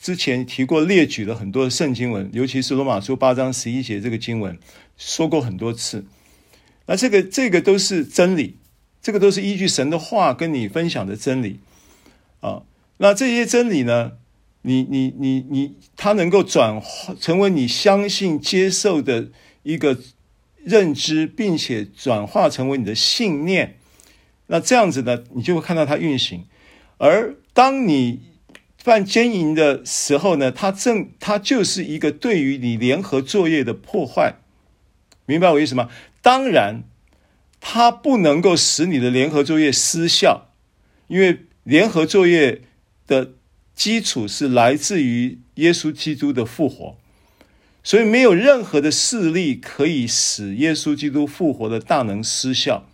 [0.00, 4.58] 之前提过列举了很多的圣经文，尤其是罗马书八章十一节这个经文，
[4.96, 6.06] 说过很多次。
[6.86, 8.56] 那这个这个都是真理，
[9.02, 11.60] 这个都是依据神的话跟你分享的真理
[12.40, 12.62] 啊。
[12.96, 14.12] 那这些真理呢，
[14.62, 19.28] 你你你你，它能够转化成为你相信接受的
[19.62, 19.98] 一个
[20.64, 23.76] 认知，并且转化成为你的信念。
[24.46, 26.46] 那这样子呢，你就会看到它运行。
[26.96, 28.20] 而当你
[28.82, 34.36] 犯奸淫的时候呢，它正它就是一个对于你联合作业的破坏。
[35.26, 35.90] 明白我意思吗？
[36.22, 36.82] 当然，
[37.60, 40.48] 它不能够使你的联合作业失效，
[41.08, 42.62] 因为联合作业
[43.06, 43.32] 的
[43.74, 46.96] 基础是来自于耶稣基督的复活，
[47.84, 52.86] 所以没有任何的势力可以使耶稣基督复活的大能失效，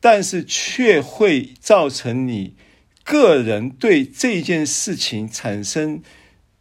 [0.00, 2.54] 但是却会造成你
[3.04, 6.02] 个人对这件事情产生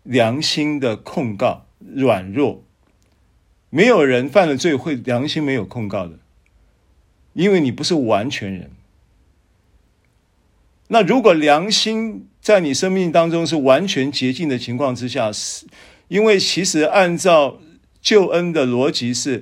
[0.03, 2.63] 良心的控告，软弱。
[3.69, 6.19] 没有人犯了罪会良心没有控告的，
[7.33, 8.71] 因为你不是完全人。
[10.89, 15.65] 那如果良心在你生命当中是完全洁净的情况之下，是
[16.09, 17.61] 因为其实按照
[18.01, 19.41] 救恩的逻辑是，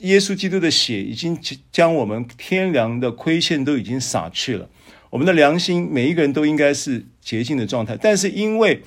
[0.00, 1.36] 耶稣基督的血已经
[1.72, 4.70] 将我们天良的亏欠都已经洒去了，
[5.10, 8.82] 我们的良心每一个人都应该是洁净的状态，但是因为。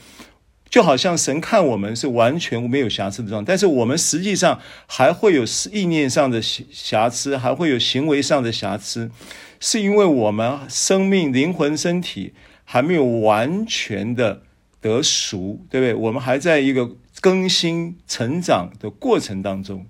[0.69, 4.57] 就好像神看我们是完全没有瑕疵的状态，但是我们实际上
[4.87, 9.11] 还会有意念上的瑕疵，还会有行为上的瑕疵，
[9.59, 12.31] 是因为我们生命、灵魂、身体
[12.63, 14.43] 还没有完全的
[14.79, 15.93] 得赎，对不对？
[15.93, 19.85] 我们还在一个更新、成长的过程当中。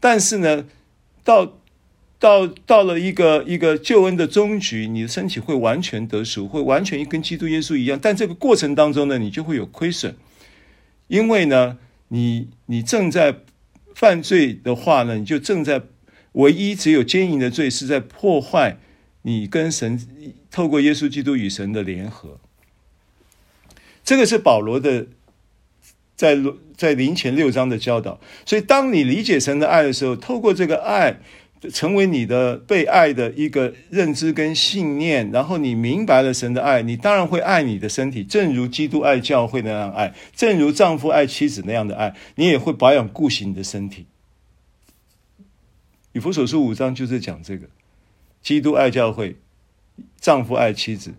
[0.00, 0.64] 但是呢，
[1.22, 1.59] 到
[2.20, 7.98] 到到了一个一个救恩的终局，你的身体会完全得赎，会完全跟基督耶稣一样。
[8.00, 10.14] 但这个过程当中呢，你就会有亏损，
[11.08, 11.78] 因为呢，
[12.08, 13.36] 你你正在
[13.94, 15.80] 犯罪的话呢，你就正在
[16.32, 18.76] 唯一只有奸淫的罪是在破坏
[19.22, 19.98] 你跟神
[20.50, 22.38] 透过耶稣基督与神的联合。
[24.04, 25.06] 这个是保罗的
[26.14, 26.36] 在
[26.76, 28.20] 在林前六章的教导。
[28.44, 31.22] 所以，当你理解神的爱的时候，透过这个爱。
[31.68, 44.06] 成为你的被爱的一个认知跟信念，然后你明白了神的爱，你当然会爱你的身体，正如基督爱教会那样爱，正如丈夫爱妻子那样的爱，你也会保养顾惜你的身体。
[46.12, 47.68] 以弗所书五章就是讲这个，
[48.40, 49.36] 基督爱教会，
[50.18, 51.12] 丈夫爱妻子。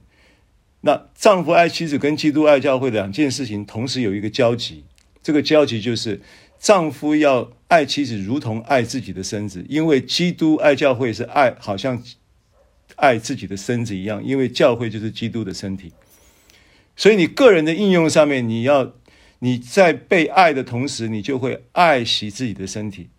[0.82, 4.86] 那丈夫爱妻子跟基督爱教会两件事情同时有一个交集，
[5.22, 6.22] 这个交集就是。
[6.62, 12.04] 丈夫要爱妻子，如同爱自己的身子，因为基督爱教会是爱，好像
[12.98, 15.94] 爱自己的身子一样，因为教会就是基督的身体。
[16.98, 18.92] 所以你个人的应用上面，你要
[19.40, 23.10] 你在被爱的同时，你就会爱惜自己的身体。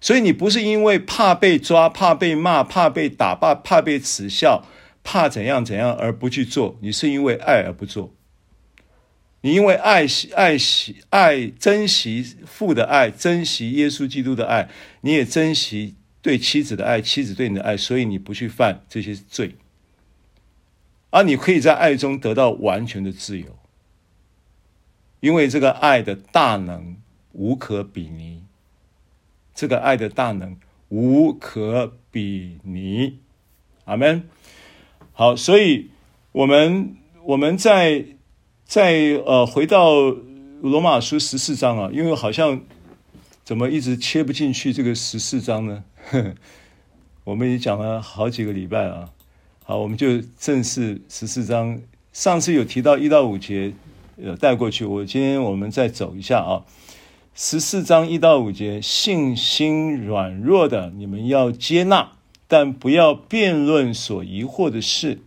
[0.00, 4.66] 所以你不是因为怕被抓、怕被骂、怕被打、怕怕被耻笑、
[5.04, 8.12] 怕怎样怎样而不去做，你是因为爱而不做。
[9.42, 14.68] 你因为爱惜、爱惜、爱珍惜父的爱，珍惜耶稣基督的爱，
[15.00, 19.56] 你也珍惜对妻子的爱，妻子对你的爱，所以你不去犯这些罪，
[21.08, 23.58] 而你可以在爱中得到完全的自由，
[25.20, 26.98] 因为这个爱的大能
[27.32, 28.44] 无可比拟，
[29.54, 30.58] 这个爱的大能
[30.90, 33.20] 无可比拟，
[33.86, 34.28] 阿门。
[35.14, 35.90] 好，所以
[36.32, 38.04] 我们我们在。
[38.70, 40.14] 再呃，回到
[40.62, 42.60] 罗马书十四章啊，因为好像
[43.42, 45.82] 怎么一直切不进去这个十四章呢？
[46.08, 46.34] 呵，
[47.24, 49.10] 我们也讲了好几个礼拜啊。
[49.64, 51.80] 好，我们就正式十四章。
[52.12, 53.72] 上次有提到一到五节，
[54.22, 54.84] 呃，带过去。
[54.84, 56.62] 我今天我们再走一下啊。
[57.34, 62.12] 十四章一到五节，信心软弱的，你们要接纳，
[62.46, 65.18] 但不要辩论所疑惑的事。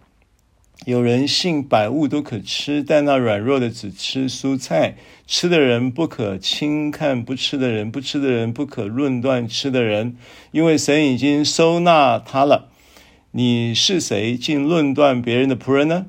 [0.86, 4.96] 有人信百物都可吃，但那软弱的只吃蔬菜。
[5.26, 10.18] 吃的人不可轻看不吃的人，不吃的人不可论断吃的人，
[10.52, 12.70] 因为神已经收纳他了。
[13.32, 16.08] 你是谁，竟论断别人的仆人呢？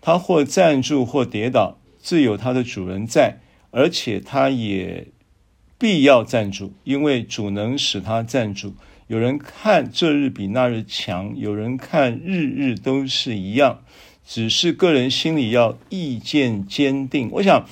[0.00, 3.38] 他或站住，或跌倒，自有他的主人在，
[3.70, 5.06] 而且他也
[5.78, 8.74] 必要站住，因为主能使他站住。
[9.06, 13.82] 有人看这日比那日强，有人看日日都是一样。
[14.26, 17.30] 只是个人心里要意见坚定。
[17.30, 17.64] 我想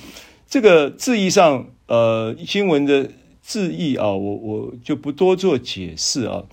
[0.47, 6.45] 这个字义上，呃，经文的字义啊，我我就不多做解释啊。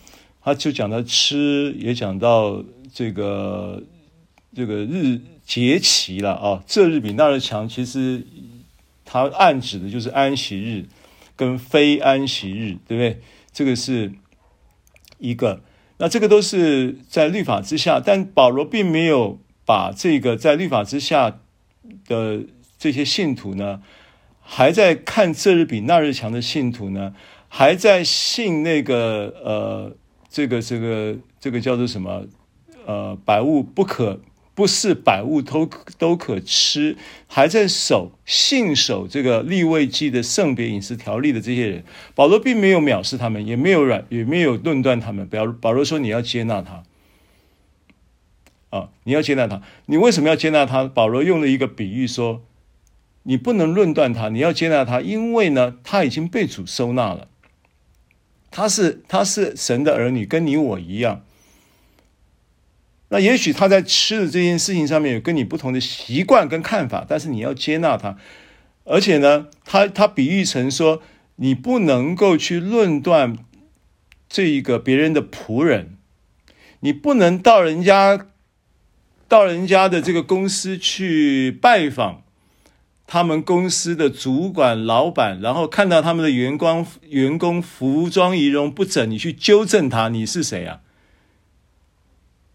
[0.43, 3.81] 他就讲到吃，也讲到这个
[4.57, 6.65] 这个日节期了啊。
[6.67, 8.27] 这日比那日强，其实
[9.05, 10.87] 他暗指的就是安息日
[11.37, 13.21] 跟非安息日，对不对？
[13.53, 14.11] 这个是
[15.19, 15.61] 一个。
[15.99, 19.39] 那这个都是在律法之下，但保罗并没有。
[19.65, 21.41] 把这个在律法之下
[22.07, 22.43] 的
[22.79, 23.81] 这些信徒呢，
[24.41, 27.15] 还在看这日比那日强的信徒呢，
[27.49, 29.97] 还在信那个呃，
[30.29, 32.25] 这个这个这个叫做什么
[32.87, 34.21] 呃，百物不可
[34.55, 36.97] 不是百物都都可吃，
[37.27, 45.27] 还在守信守这个利未记的圣别饮食条例的这些人，保罗并没有藐视他们，也没有软也没有论断他们。
[45.29, 46.83] 保保罗说，你要接纳他。
[48.73, 50.85] 啊，你要接纳他，你为什么要接纳他？
[50.85, 52.43] 保罗用了一个比喻说，
[53.25, 57.29] 你不能论断他，你要接纳他，因为呢，他已经被主收纳了，
[58.51, 61.23] 他是他是神的儿女，跟你我一样。
[63.11, 68.17] 那也许他在吃的这件事情上面有跟你不同的习惯跟看法，但是你要接纳他，
[68.85, 71.03] 而且呢，他他比喻成说，
[71.37, 73.37] 你不能够去论断
[74.31, 75.99] 这一个别人的仆人，
[76.81, 78.29] 你不能到人家。
[79.33, 82.23] 到人家的这个公司去拜访，
[83.07, 90.81] 他们公司的主管、老板，然后看到他们的员工员工服装仪容不整，你去纠正他，你是谁啊？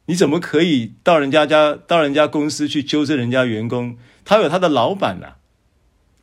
[0.06, 3.98] 你怎么可以到人家家、到人家公司去纠正人家员工？
[4.24, 5.38] 他有他的老板啊。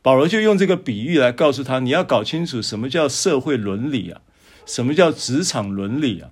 [0.01, 4.21] 保罗就用这个比喻来告诉他，你要搞清楚什么叫社会伦理啊，
[4.65, 6.29] 什么叫职场伦理啊。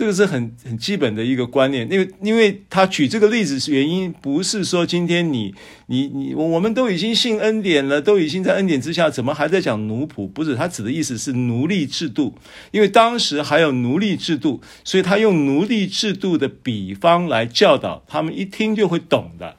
[0.00, 5.54] 这个是很很基本的一个观念，因为因为他举这个例子是原因，不是说今天你
[5.88, 10.26] 你你我们都已经信恩典了，都已经在恩典之下，怎么还在讲奴仆？
[10.26, 12.34] 不是，他指的意思是奴隶制度，
[12.70, 19.56] 因为当时还有奴隶制度，所以他用奴隶制度的比方来教导他们，一听就会懂的。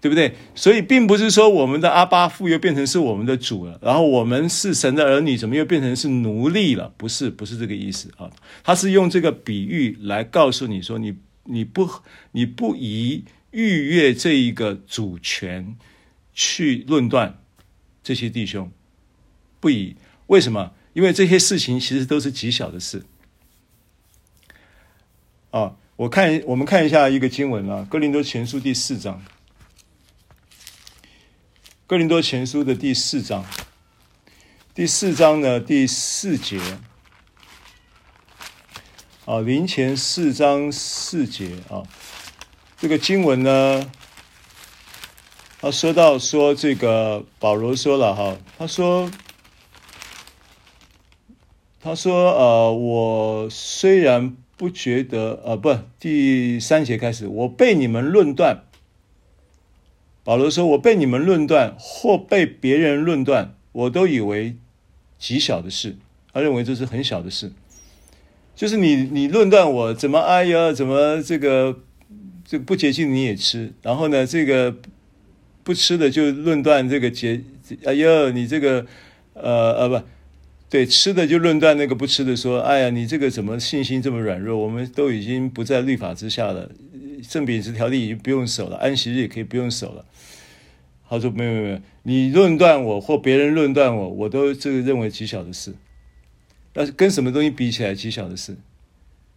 [0.00, 0.34] 对不对？
[0.54, 6.92] 所以并不是说我们的阿巴父又变成是我们的主了，然后我们是神的儿女，怎么又变成是奴隶了？
[6.96, 8.30] 不是，不是这个意思啊。
[8.62, 11.88] 他是用这个比喻来告诉你说，你你不
[12.30, 15.76] 你不宜逾越这一个主权
[16.32, 17.40] 去论断
[18.02, 18.70] 这些弟兄，
[19.58, 19.96] 不宜。
[20.28, 20.72] 为什么？
[20.92, 23.02] 因为这些事情其实都是极小的事。
[25.50, 29.20] 啊，我看我们看一下一个经文啊，《哥林多前书》第四章。
[31.88, 33.46] 哥林多前书的第四章，
[34.74, 36.60] 第四章呢，第四节，
[39.24, 41.82] 啊，林前四章四节啊，
[42.76, 43.90] 这个经文呢，
[45.62, 49.10] 他说到说这个保罗说了哈，他说，
[51.80, 58.67] 他说呃，我虽然不觉得呃，不，第三节开始，我被你们论断。
[60.28, 64.56] 保罗说：“我被你们论断，或被别人论断，我都以为
[65.18, 65.96] 极小的事。
[66.34, 67.50] 他认为这是很小的事，
[68.54, 71.80] 就是你你论断我怎么哎呀，怎么这个
[72.46, 74.76] 这不洁净你也吃，然后呢，这个
[75.64, 77.42] 不吃的就论断这个洁，
[77.86, 78.84] 哎呀，你这个
[79.32, 80.02] 呃呃不
[80.68, 84.58] 对，吃的就论断那个不吃的，说哎呀，你这个怎么信心这么软弱？
[84.58, 86.70] 我们都已经不在律法之下了。”
[87.20, 90.04] 圣别饮食条例已经不用守了，安息日也可以不用守了。
[91.08, 95.74] 他说：“没有没有，你论断我或别人论断我，我都这个认为极小的事。
[96.72, 98.56] 但是跟什么东西比起来极小的事？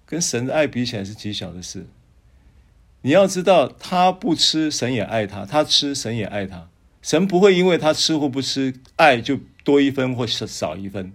[0.06, 1.86] 跟神的爱比起来是极小的事。
[3.02, 6.70] 你要知道，他不吃，神也爱他；他吃，神也爱他。
[7.02, 11.14] 神不会因为他吃或不吃，爱就多一分或少一分，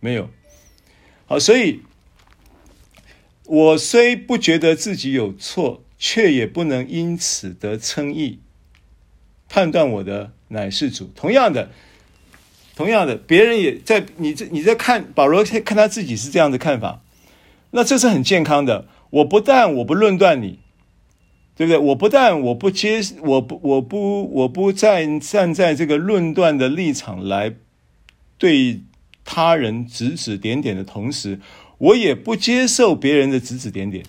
[0.00, 0.30] 没有。
[1.26, 1.82] 好，所以。”
[3.46, 8.38] 我虽不觉得自己有错，却也不能因此得称义。
[9.54, 11.12] 判断我的乃是主。
[11.14, 11.70] 同样的，
[12.74, 17.02] 同样的，别人也在你这你在看保罗看他自己是这样的看法，
[17.70, 18.88] 那这是很健康的。
[19.10, 20.58] 我不但我不论断你，
[21.54, 21.78] 对不对？
[21.78, 27.54] 我不但我不接，我不我不我不站站在这个论断的立场来
[28.36, 28.80] 对
[29.24, 31.38] 他人指指点点的同时，
[31.78, 34.04] 我也不接受别人的指指点点。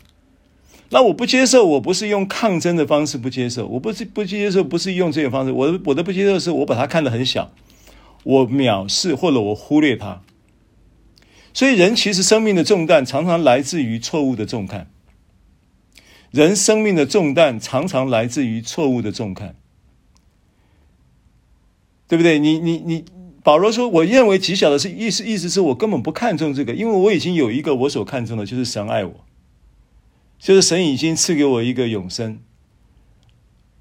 [0.89, 5.51] 那我不接受，我不是用抗争的方式不接受，我不是不接受，不是用这种方式。
[5.51, 7.51] 我的我的不接受是我把它看得很小，
[8.23, 10.21] 我藐视或者我忽略它。
[11.53, 14.87] 所以人其实生命的重担常常来自于错误的重看。
[16.31, 19.55] 人生命的重担常常来自于错误的重看，
[22.09, 22.39] 对不对？
[22.39, 23.05] 你你你，
[23.41, 29.13] 保罗说，我认为极小的是意思意思是我根本不看重这个，因为我已经有一个我所看重的，就是神爱我。
[30.37, 32.39] 就是神已经赐给我一个永生，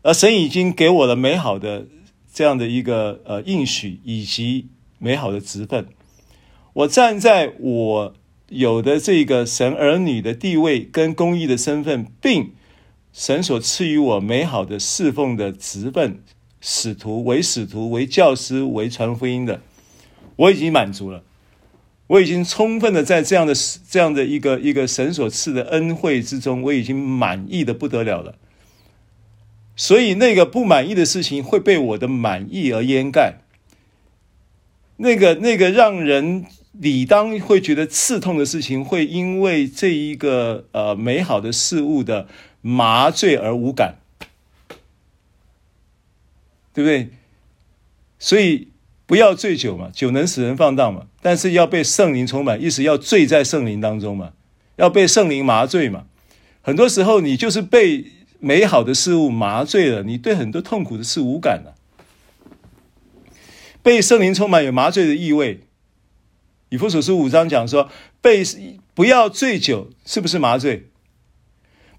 [0.02, 1.86] 而神已经给我了美好的
[2.32, 5.86] 这样的一个呃应许以及美好的职分。
[6.72, 8.14] 我站在我
[8.48, 12.52] 有的这个神儿女的地位跟公义的身份，并
[13.12, 16.20] 神所赐予我美好的侍奉的职分，
[16.60, 19.60] 使徒为使徒为教师为传福音的，
[20.36, 21.22] 我已经满足了。
[22.06, 23.54] 我已经充分的在这样的
[23.88, 28.36] 这样的一个一个神所赐的恩惠之中，我已经满意的不得了了。
[29.74, 33.40] 所以那个不满意的事情会被我的满意而掩盖。
[34.98, 42.28] 那个那个让人理当会觉得刺痛的事情，会因为这一个呃美好的事物的
[42.60, 43.96] 麻醉而无感，
[46.74, 47.08] 对不对？
[48.18, 48.73] 所以。
[49.14, 51.06] 不要醉酒嘛，酒能使人放荡嘛。
[51.22, 54.32] 但是要被圣灵充满，意思要醉在圣灵当中嘛，
[54.74, 56.06] 要被圣灵麻醉嘛。
[56.62, 58.06] 很多时候你就是被
[58.40, 61.76] 美好的事物麻醉了，你对很多痛苦的事无感了。
[63.84, 65.60] 被圣灵充满有麻醉的意味。
[66.70, 67.88] 以弗所书五章讲说，
[68.20, 68.42] 被
[68.94, 70.88] 不要醉酒，是不是麻醉？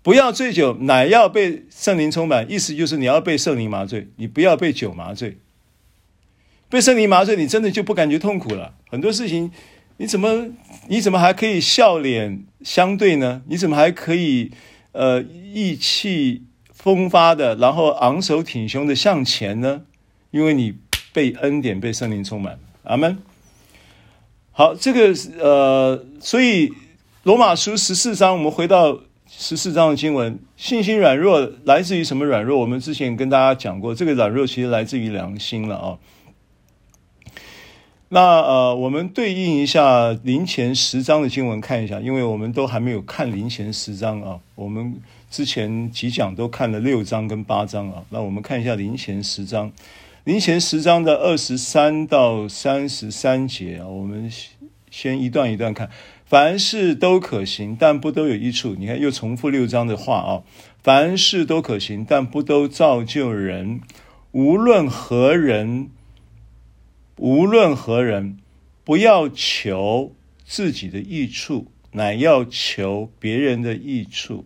[0.01, 5.38] 不要醉酒，乃要被圣灵充满，意思就是你要被圣灵麻醉，你不要被酒麻醉。
[6.76, 8.74] 被圣灵麻醉，你真的就不感觉痛苦了。
[8.90, 9.50] 很多事情，
[9.96, 10.50] 你怎么
[10.90, 13.44] 你怎么还可以笑脸相对呢？
[13.48, 14.52] 你怎么还可以
[14.92, 19.84] 呃意气风发的，然后昂首挺胸的向前呢？
[20.32, 20.74] 因为你
[21.14, 22.60] 被恩典、被圣灵充满。
[22.84, 23.20] 阿门。
[24.52, 26.74] 好，这个呃，所以
[27.24, 29.00] 罗马书十四章，我们回到
[29.30, 32.60] 十四章的经文，信心软弱来自于什么软弱？
[32.60, 35.98] 我们之前跟大家讲过，这个软弱其实来自于良心了啊、
[38.10, 44.39] 那呃，我们对应一下林前十章的经文看一下，因为我们都还没有看林前十章啊。
[44.53, 45.01] 我们
[45.32, 48.03] 之前几讲都看了六章跟八章啊。
[48.12, 49.72] 那我们看一下林前十章，
[50.24, 53.88] 林前十章的二十三到三十三节啊。
[53.88, 54.32] 我们
[54.91, 55.89] 先一段一段看，
[56.26, 58.76] 凡事都可行，但不都有益处。
[58.78, 60.43] 你看又重复六章的话啊，
[60.84, 63.82] 凡事都可行，但不都造就人。
[64.32, 65.89] 无论何人。
[67.18, 68.38] 无论何人，
[68.84, 70.13] 不要求
[70.45, 74.45] 自己的益处，乃要求别人的益处。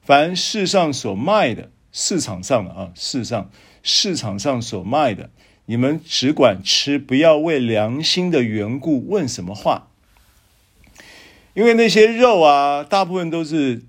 [0.00, 3.50] 凡世上所卖的，市场上的啊，市上
[3.82, 5.30] 市场上所卖的，
[5.66, 9.90] 你们只管吃，不要为良心的缘故问什么话。
[11.54, 13.82] 因为那些肉啊，大部分都是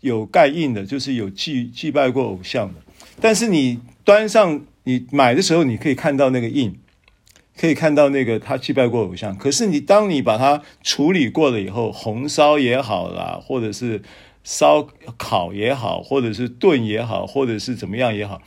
[0.00, 2.80] 有盖印的，就是有祭祭拜过偶像的。
[3.18, 6.78] 但是你端上，你买的时候，你可以看到那个印。
[7.58, 14.02] 可以看到那个他祭拜过偶像，可是你当你把它处理过了以后，红烧也好啦，或者是
[14.44, 14.86] 烧
[15.16, 18.42] 烤也好，或者是炖也好，或者是怎么样也好，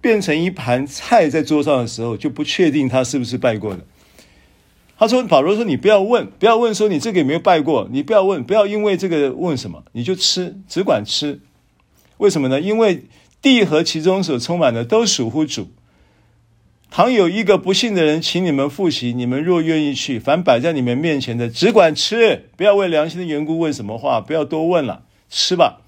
[0.00, 3.84] 变成一盘菜在桌上的时候，就不确定他是不是拜过的。
[4.96, 11.40] 他说：“保罗说，你不要问，不要问说你这个有没有拜过，你不要问，不要因为这个问什么，你就吃，只管吃。
[12.18, 12.60] 为什么呢？
[12.60, 13.04] 因为
[13.42, 15.68] 地和其中所充满的都属乎主。”
[16.94, 25.80] 倘有一个不信的人，请你们复习，你们若愿意去，凡摆在你们面前的，只管吃，不要为良心的缘故问什么话，不要多问了，吃吧，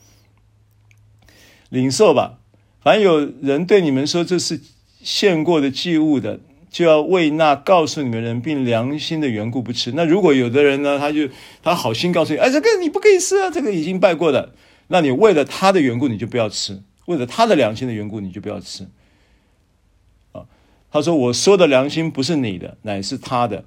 [1.69, 2.41] 领受吧。
[2.81, 4.61] 凡有人对你们说这是
[5.01, 6.41] 献过的祭物的，
[6.71, 9.93] 就要为那告诉你们人并良心的缘故不吃。
[9.93, 11.29] 那如果有的人呢，他就
[11.63, 14.55] 他好心告诉你，哎，这个你不可以吃啊，这个已经拜过的，
[14.89, 18.89] 那你为了他的缘故，你就不要吃；为了他的良心的缘故，你就不要吃。
[20.91, 23.65] 他说：“我说的良心不是你的，乃是他的。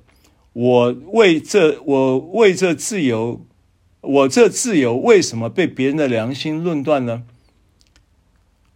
[0.54, 3.46] 我为这，我为这自由，
[4.02, 7.24] 我这自由为什么被别人的良心论断呢？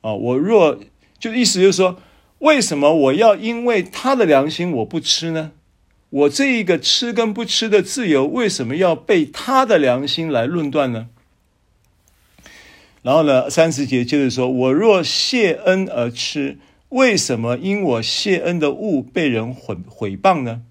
[0.01, 0.79] 啊，我若
[1.17, 1.99] 就意思就是说，
[2.39, 5.51] 为什么我要因为他的良心我不吃呢？
[6.09, 11.07] 我这一个吃跟不吃的自由，为什么要被他的良心来论断呢？
[13.01, 16.59] 然后呢，三十节接着说：“我若谢恩而吃，
[16.93, 20.61] 为什么因我谢恩的物被人毁毁谤呢？”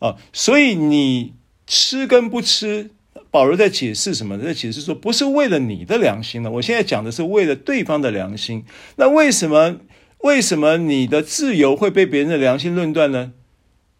[0.00, 1.34] 啊，所以你
[1.66, 2.90] 吃跟不吃，
[3.30, 4.38] 保罗在解释什么？
[4.38, 6.50] 在解释说，不是为了你的良心呢。
[6.52, 8.64] 我现在讲的是为了对方的良心。
[8.96, 9.76] 那为什么
[10.20, 13.32] 为什么你的自由会被别人的良心论断呢？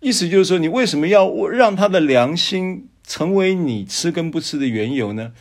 [0.01, 5.33] 意思就是说，你为什么要让他的良心成为你吃跟不吃的缘由呢？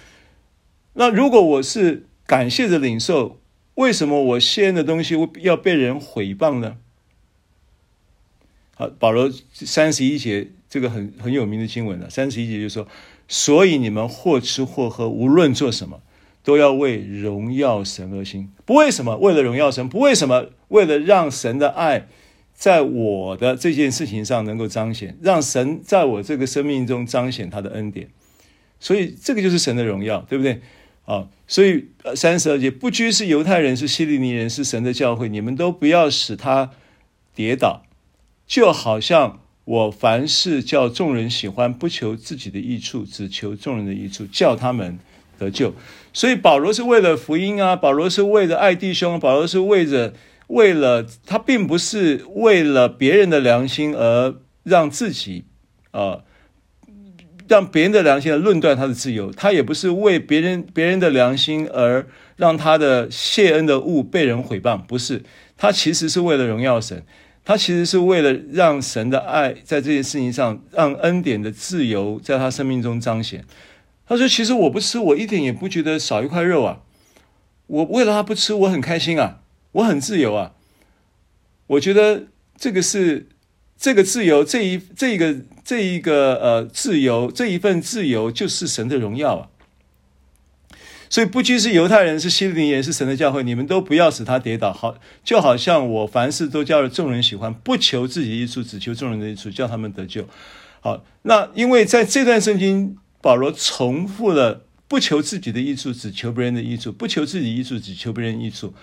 [0.93, 3.38] 那如果我是感谢的领受，
[3.79, 6.75] 为什么我献的东西要被人毁谤呢？
[8.75, 12.09] 好，保罗三十一节这个很很有名的经文了。
[12.09, 12.85] 三十一节就说
[13.29, 16.01] ：“所以你们或吃或喝，无论做什么，
[16.43, 18.51] 都要为荣耀神而行。
[18.65, 19.15] 不为什么？
[19.15, 19.87] 为了荣耀神。
[19.87, 20.47] 不为什么？
[20.67, 22.09] 为了让神的爱
[22.53, 28.09] 在我的这件事情上能够彰显，让神在我这个生命中彰显他的恩典。
[28.81, 30.59] 所以这个就是神的荣耀，对不对？”
[31.09, 36.69] 啊，所以三十二节，不拘是犹太人，是希利尼人，是神的教会，你们都不要使他
[37.33, 37.81] 跌倒，
[38.45, 44.99] 就好像我凡事叫众人喜欢，不求自己的益处，只求众人的益处，叫他们
[45.39, 45.73] 得救。
[46.13, 50.13] 所以保罗是为了福音啊，保罗是为了爱弟兄，保罗是为着
[50.45, 55.45] 为了他，并不是为了别人的良心而让自己
[55.89, 56.19] 啊。
[57.49, 65.23] 让别人的良心来论断他的自由，他也不是为别人别人的良心而让他的谢恩的物被人毁谤，不是，
[65.57, 67.03] 他其实是为了荣耀神，
[67.43, 73.43] 他其实是为了让神的爱在这件事情上，让恩典的自由在他生命中彰显。
[74.07, 76.81] 他说：“其实我不吃，我一点也不觉得少一块肉啊，
[77.65, 79.41] 我为了他不吃，我很开心啊，
[79.71, 80.53] 我很自由啊，
[81.65, 82.25] 我觉得
[82.55, 83.27] 这个是。”
[83.79, 89.47] 这个自由，这一这一个这一个呃自由，这一份自由就是神的荣耀啊！
[91.09, 94.73] 所以不拘是犹太人，是希利尼人，是神的教会，你们都不要使他跌倒。
[94.73, 100.27] 好，就好像我凡事都叫众人喜欢，不求自己益处，只求众人的益处，叫他们得救。
[100.81, 108.73] 好，那因为在这段圣经，保罗重复了不求自己的益处，只求别人的益处；不求自己益处，只求别人益处。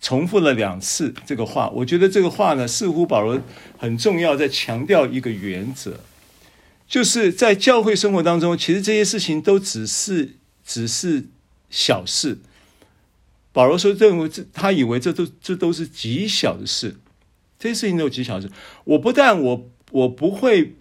[0.00, 3.38] 重复了两次这个话，我觉得这个话呢，似乎保罗
[3.76, 6.00] 很重要，在强调一个原则，
[6.88, 11.26] 就是在教会生活当中，其实这些事情都只是只是
[11.68, 12.38] 小事。
[13.52, 16.96] 保罗说，认为这他以为这都这都是极小的事，
[17.58, 18.50] 这些事情都是极小的事。
[18.84, 20.76] 我不但我我不会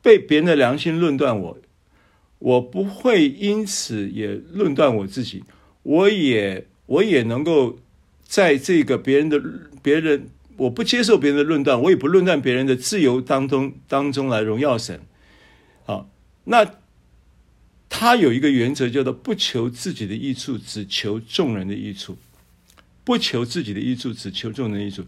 [0.00, 1.58] 被别人的良心论断我，
[2.38, 5.44] 我不会因此也论断我自己，
[5.82, 7.78] 我也我也能够。
[8.28, 9.42] 在这个别人的
[9.82, 15.00] 别人，我不接受别人的论断，我也不论断别人的自由当中当中来荣耀神。
[15.86, 16.10] 好，
[16.44, 16.74] 那
[17.88, 22.18] 他有一个原则叫做不求自己的益处，只求众人的益处。
[23.02, 25.06] 不求自己的益处，只求众人的益处。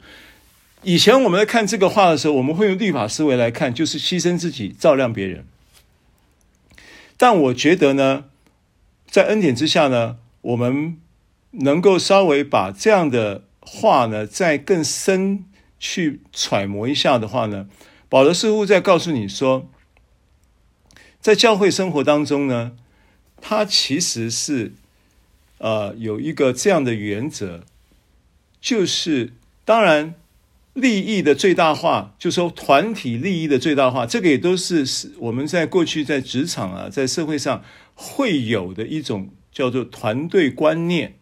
[0.83, 5.45] 以前我们在看这个话的时候，我们会用律法思维来看，就是牺牲自己照亮别人。
[7.19, 8.25] 但我觉得呢，
[9.11, 10.97] 在恩典之下呢，我们。
[11.53, 15.45] 能够稍微把这样的话呢，再更深
[15.79, 17.69] 去揣摩一下的话呢，
[18.09, 19.69] 保罗似乎在告诉你说，
[21.21, 22.73] 在教会生活当中呢，
[23.41, 24.73] 他其实是
[25.59, 27.65] 呃有一个这样的原则，
[28.61, 29.33] 就是
[29.65, 30.15] 当然
[30.73, 41.17] 利益的最大化，就说团体利益的最大化，这个也都是是我们在过去在职场啊，在社会上会有的一种叫做团队观念。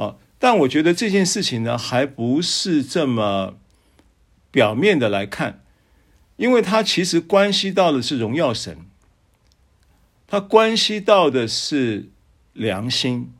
[0.00, 3.58] 啊但我觉得这件事情呢，还不是这么
[4.50, 5.62] 表面的来看，
[6.36, 8.78] 因为它其实关系到的是荣耀神，
[10.26, 12.08] 它关系到的是
[12.54, 13.32] 良心，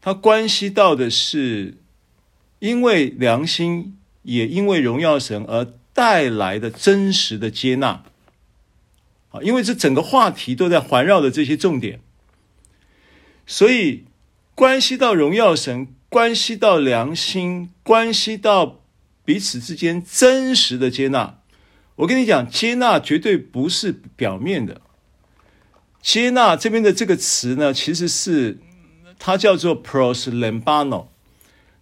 [0.00, 1.76] 它关系到的是
[2.60, 8.02] 因为良心，也因为荣耀神而带来的真实的接纳。
[9.32, 12.00] 啊，因为这整个话题都在环绕着这些重点，
[13.46, 14.04] 所以
[14.54, 15.88] 关系到荣耀神。
[16.08, 18.82] 关系到良心，关系到
[19.24, 21.38] 彼此之间真实的接纳。
[21.96, 24.82] 我跟你讲，接纳绝对不是表面的。
[26.02, 28.58] 接纳这边的这个词呢，其实是
[29.18, 31.06] 它叫做 proslambano。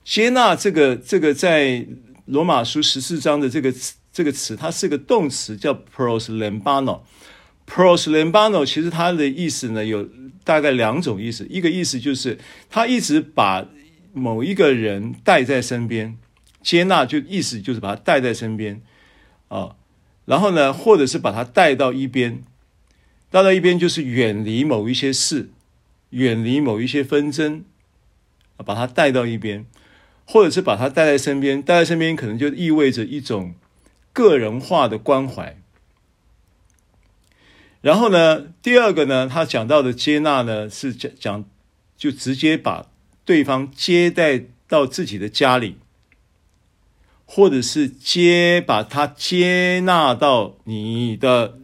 [0.05, 1.89] 接纳这个这个在
[2.27, 7.01] 罗马书十四章的这个词这个词，它是个动词，叫 proslambano。
[7.66, 10.09] proslambano 其实它的意思呢，有
[10.45, 11.47] 大概两种意思。
[11.49, 12.38] 一个意思就是
[12.68, 13.66] 他一直把
[14.12, 16.16] 某一个人带在身边，
[16.62, 18.82] 接纳就意思就是把他带在身边，
[19.49, 19.76] 啊，
[20.24, 22.43] 然后呢，或者是把他带到一边，
[23.30, 25.51] 带到一边就是远离某一些事，
[26.11, 27.64] 远离某一些纷争，
[28.57, 29.64] 把他带到一边，
[30.24, 33.55] 或者是把他带在身边，带在身边可能就意味着一种
[34.12, 35.59] 个人化的关怀。
[37.83, 41.45] 然后呢，第二个呢，他讲到的接纳呢，是讲讲
[41.97, 42.87] 就直接把
[43.24, 45.76] 对方接待到自己的家里，
[47.24, 51.59] 或者是接把他接纳到你的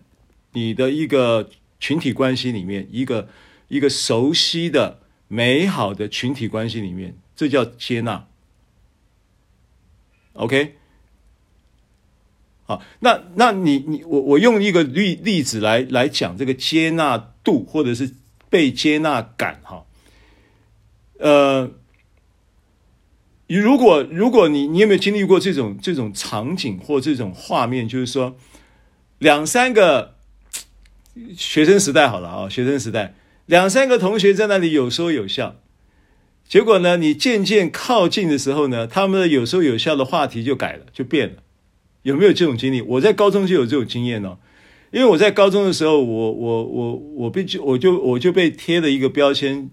[0.52, 3.28] 你的一个群体关系里面，一个
[3.68, 8.26] 一个熟悉的美好的群体关系里面，这叫接纳。
[10.32, 10.76] OK。
[12.66, 18.12] 好，那那你你我我用一个例例子来来讲这个接纳度或者是
[18.50, 19.84] 被接纳感哈，
[21.18, 21.70] 呃，
[23.46, 28.36] 如果如果你你有没有经历过这种这种场景或这种画面，就是说
[29.18, 30.16] 两三个
[31.36, 33.14] 学生时代好了啊，学生时代
[33.46, 35.54] 两三个同学在那里有说有笑，
[36.48, 41.36] 结果呢，你渐渐靠近的时候呢，他们的有说有笑的话题就改了，就变了。
[42.06, 42.80] 有没有这种经历？
[42.82, 44.38] 我在高中就有这种经验哦，
[44.92, 49.68] 因为我在高中的时候，我我我我被就我就我就被贴了一个标签，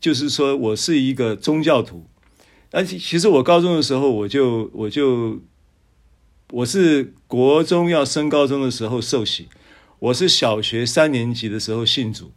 [0.00, 2.06] 就是说我是一个宗教徒。
[2.70, 5.40] 但其实我高中的时候，我就我就
[6.52, 9.48] 我是国中要升高中的时候受洗，
[9.98, 12.30] 我是小学三年级的时候信主，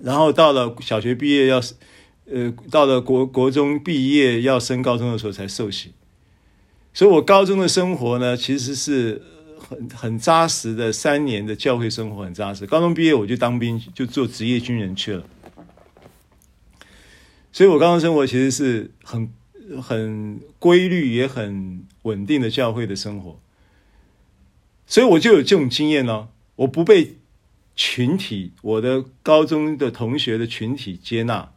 [0.00, 1.60] 然后到了小学毕业要
[2.32, 5.92] 呃到了国国中毕业要升高中的时候才受洗。
[6.92, 9.22] 所以，我高中的生活呢，其实是
[9.58, 12.66] 很很扎实的三年的教会生活，很扎实。
[12.66, 15.24] 高中毕业我就当兵，就做职业军人去了。
[17.52, 19.32] 所以我高中生活其实是很
[19.80, 23.38] 很规律，也很稳定的教会的生活。
[24.86, 27.18] 所以我就有这种经验呢，我不被
[27.76, 31.52] 群体，我的高中的同学的群体接纳，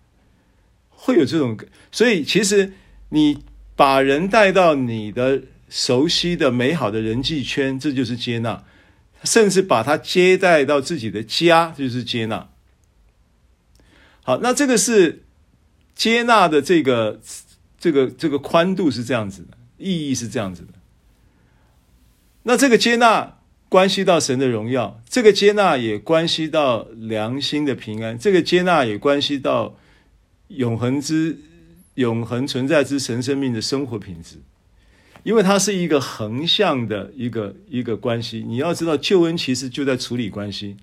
[0.90, 1.58] 会有这种。
[1.92, 2.74] 所以，其实
[3.10, 3.40] 你。
[3.76, 8.64] 把人带到你的熟悉的美好的人际圈，这就是接纳；
[9.24, 12.50] 甚至把他接待到自己的家，就是接纳。
[14.22, 15.24] 好，那这个是
[15.96, 17.20] 接纳的这个
[17.80, 20.74] 这个这个宽度是这样子的，意义是这样子的。
[22.44, 29.76] 那这个接纳关系到神的荣耀，这个接纳也关系到良心的平安，这个接纳也关系到
[30.50, 31.40] 永恒之。
[31.96, 34.38] 永恒存在之神生命的生活品质，
[35.24, 38.44] 因为它是一个横向的一个一个关系。
[38.48, 40.78] 你要知道，救恩其实就在处理关系。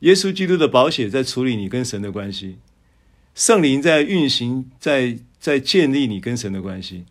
[0.00, 2.56] 耶稣基督的宝血在处理你跟神的关系，
[3.34, 7.04] 圣灵在运行，在在建立你跟神的关系。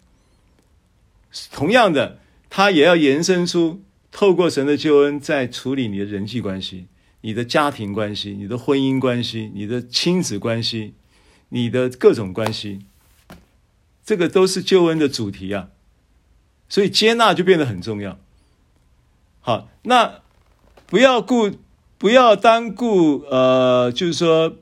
[1.51, 2.19] 同样的，
[2.49, 3.81] 它也要延伸出
[4.11, 6.87] 透过神的救恩，在处理你的人际关系、
[7.21, 10.93] 你的家庭关系、你的婚姻关系、你的亲子关系。
[11.49, 12.81] 你的各种关系，
[14.05, 15.69] 这个都是救恩的主题啊，
[16.67, 18.19] 所以接纳就变得很重要。
[19.39, 20.21] 好，那
[20.85, 21.51] 不要顾，
[21.97, 24.57] 不要单顾，呃，就是说，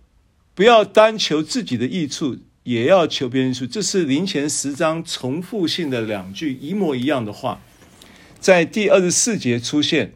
[0.53, 3.65] 不要单求自己的益处，也要求别人处。
[3.65, 7.61] 这是林前十章重复性的两句一模一样的话，
[8.39, 10.13] 在第二十四节出现，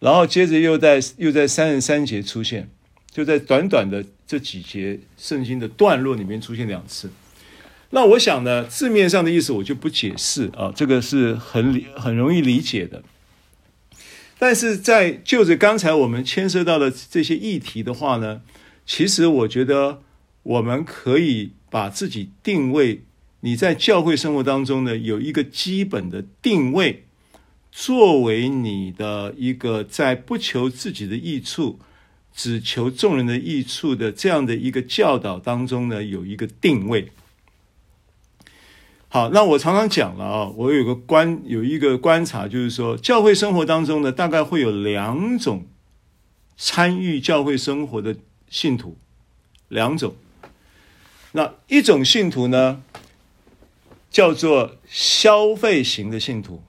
[0.00, 2.68] 然后接着又在又在三十三节出现。
[3.10, 7.08] 就在短短的这几节圣经的段落里面出现两次，
[7.90, 13.04] 那我想呢，字面上的意思我就不解释啊，这个是很很容易理解的。
[14.40, 18.40] 但是在就着刚才我们牵涉到的这些议题的话呢，
[18.84, 20.02] 其实我觉得
[20.42, 23.04] 我们可以把自己定位，
[23.42, 27.04] 你在教会生活当中呢，有一个基本的定位，
[27.70, 31.78] 作为你的一个在不求自己的益处。
[32.34, 37.12] 只求众人的益处的这样的一个教导当中呢，有一个定位。
[39.08, 45.66] 好，那我常常讲了啊，我有个观，有一个观察，就是说，教会生活当中呢，大概会有两种
[46.56, 48.16] 参与教会生活的
[48.50, 48.96] 信徒，
[49.68, 50.16] 两种。
[51.30, 52.82] 那一种信徒呢，
[54.10, 56.64] 叫做消费型的信徒。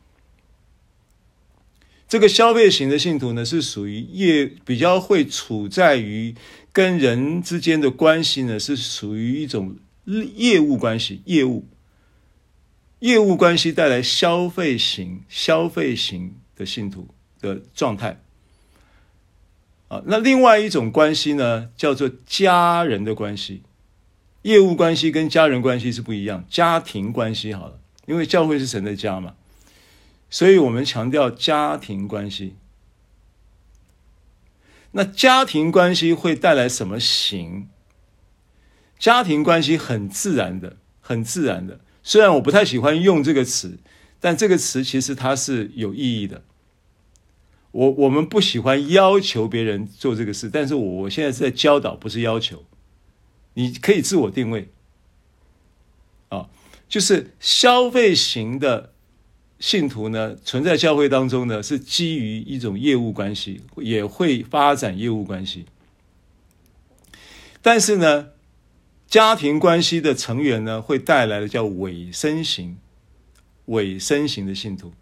[2.07, 6.35] 这个消费型的信徒呢，是属于业比较会处在于
[6.71, 9.75] 跟人之间的关系呢，是属于一种
[10.05, 11.65] 业务关系，业务
[12.99, 17.07] 业务关系带来消费型消费型的信徒
[17.41, 18.21] 的状态。
[19.87, 23.63] 啊，那另外一种关系呢，叫做家人的关系，
[24.43, 29.33] 业务关系跟家人关系是不一样，家庭关系好了，因为教会是神的家嘛。
[30.29, 32.55] 所以我们强调家庭关系。
[34.91, 37.69] 那家庭关系会带来什么形？
[38.97, 41.81] 家庭关系很自然的，很自然的。
[42.01, 43.77] 虽然我不太喜欢用这个词，
[44.19, 46.43] 但这个词其实它是有意义的。
[47.71, 52.63] 我我们不喜欢要求别人做这个事，但是我我现在是在教导，不是要求。
[53.55, 54.69] 你可以自我定位，
[56.29, 56.49] 啊，
[56.87, 58.93] 就是消费型的
[59.65, 65.65] 信徒呢，存在教会当中呢，是基于一种业务关系，也会发展业务关系。
[67.63, 68.27] 但是呢，
[69.07, 72.77] 家庭关系的成员呢，会带来的叫委身型、
[73.65, 74.93] 委身型的信徒，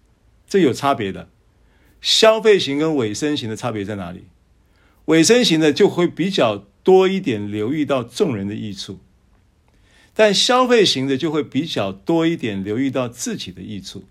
[0.47, 1.27] 这有差别的。
[1.99, 4.27] 消费型跟委身型的差别在哪里？
[5.07, 8.99] 委身型的就会比较多一点留意到众人的益处，
[10.13, 14.05] 但消费型的就会比较多一点留意到自己的益处。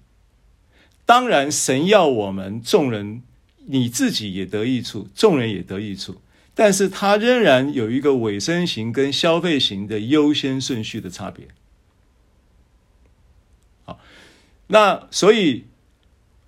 [1.05, 3.22] 当然，神要我们众人，
[3.66, 6.20] 你自己也得益处，众人也得益处，
[6.55, 11.48] 但是它仍然有一个委身型跟消费型的优先顺序的差别。
[13.84, 13.98] 好，
[14.68, 15.64] 那所以。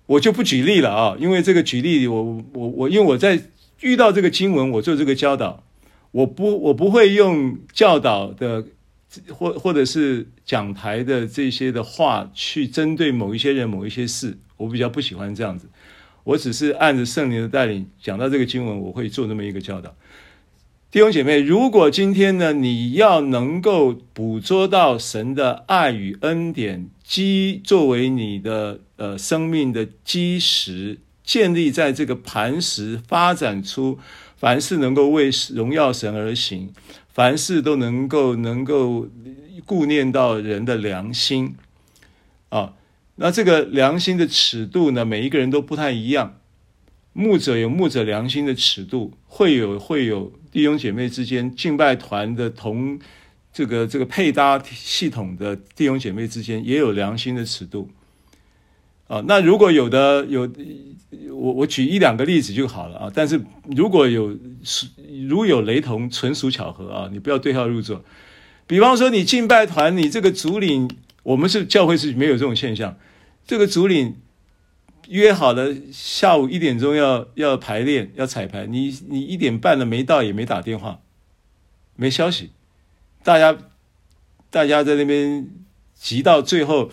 [0.07, 3.41] 我就不举例了啊，因为这个举例，我我我，因为我在
[3.79, 5.63] 遇到这个经文，我做这个教导，
[6.11, 8.67] 我不我不会用教导的
[9.33, 15.67] 或或者是讲台的这些的话去针对某一些人、某一些事，我比较不喜欢这样子。
[16.23, 19.95] 我只是按着圣灵的带领讲到这个经文，我会做这么一个教导。
[20.89, 33.99] 弟兄姐妹，如果今天呢，你要能够捕捉到神的爱与恩典，基作为你的呃生命的基石，建立在这个磐石，发展出
[34.37, 36.71] 凡事能够为荣耀神而行，
[37.09, 39.09] 凡事都能够能够
[39.65, 41.55] 顾念到人的良心
[42.49, 42.73] 啊。
[43.15, 46.39] 那这个良心的尺度呢，每一个人都不太一样。
[47.13, 52.99] 牧者有牧者良心的尺度，会有会有弟兄姐妹之间敬拜团的同
[53.53, 57.89] 这个这个配搭系统的弟兄姐妹之间也有良心的尺度
[59.07, 59.23] 啊。
[59.25, 60.41] 那如果有的有，
[61.31, 63.11] 我我举一两个例子就好了啊。
[63.15, 63.41] 但是
[63.73, 64.37] 如果有
[65.29, 68.03] 如有雷同，纯属巧合啊，你不要对号入座。
[68.67, 70.89] 比方说你敬拜团，你这个主领，
[71.25, 72.97] 我们是教会是没有这种现象，
[73.45, 74.15] 这个主领。
[75.07, 80.99] 约好了下午一点钟要要排练要彩排，你你一点半了没到也没打电话，
[81.95, 82.49] 没消息，
[83.23, 83.55] 大家
[84.49, 85.47] 大家在那边
[85.93, 86.89] 急到最后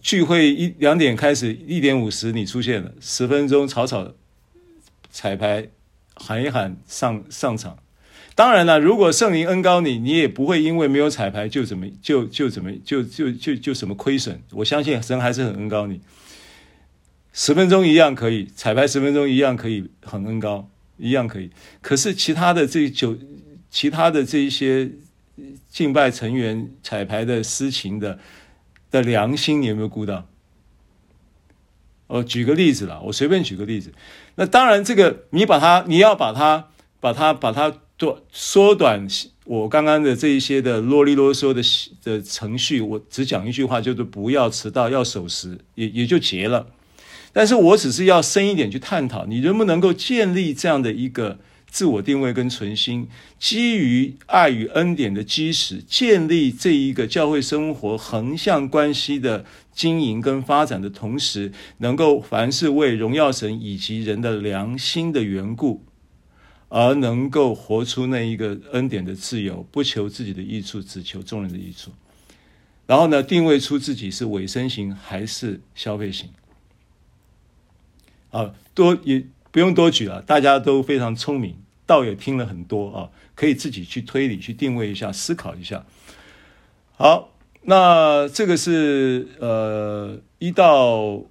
[0.00, 4.14] 聚会一两点开始，一点五十你出现了，十分钟草草
[5.08, 5.68] 彩排
[6.16, 7.78] 喊一喊上上场。
[8.38, 14.40] 当然了，如果圣灵恩高你，你也不会因为没有彩排就怎么就就怎么就就就就什么亏损。
[14.52, 16.00] 我相信神还是很恩高你。
[17.32, 21.50] 十分钟一样可以彩排，十分钟一样可以很恩高，一样可以。
[21.80, 23.18] 可是其他的这九，
[23.70, 24.88] 其他的这一些
[25.68, 28.20] 敬拜成员彩排的私情的
[28.92, 30.28] 的良心，你有没有顾到？
[32.06, 33.92] 我举个例子啦，我随便举个例子。
[34.36, 36.68] 那当然，这个你把它，你要把它，
[37.00, 39.06] 把它，把它短缩短。
[39.44, 41.62] 我刚刚的这一些的啰里啰嗦的
[42.04, 46.66] 的程序，我只讲一句话，就是不要迟到，要守时，也也就结了。
[47.32, 51.38] 但是我只是要深一点去探讨，你能不能够建立这样的一个
[51.70, 65.84] 自我定位跟存心，基于爱与恩典的基石，建立这一个教会生活横向关系的经营跟发展的同时，能够凡事为荣耀神以及人的良心的缘故，
[66.68, 71.92] 而能够活出那一个恩典的自由，不求自己的益处，只求众人的益处。
[72.86, 76.30] 然后呢，定位出自己是委身型还是消费型。
[78.30, 81.56] 啊，多也不用多举了，大家都非常聪明，
[81.86, 85.86] 道也听了很多啊，可以自己去推理、去定位一下、思考一下。
[86.96, 91.22] 好，那这个是呃一到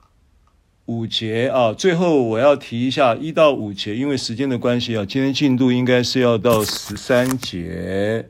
[0.88, 8.30] 五节啊，最后我要提一下一到五节，因为时间的关系啊，今天进度应该是要到十三节。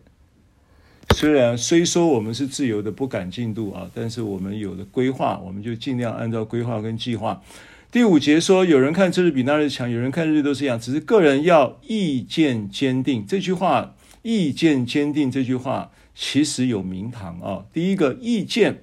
[1.16, 7.44] 虽然虽说我们是自由的，不赶进度啊，但是我们有了规划，我们就尽量按照规划跟计划。
[7.92, 13.24] 第五节说，有人看这日比那日强，有人看日都是一样，只是个人要意见坚定。
[13.28, 17.66] 这句话“意见坚定”这句话其实有名堂啊。
[17.72, 18.82] 第一个“意见”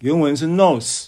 [0.00, 1.06] 原文是 nose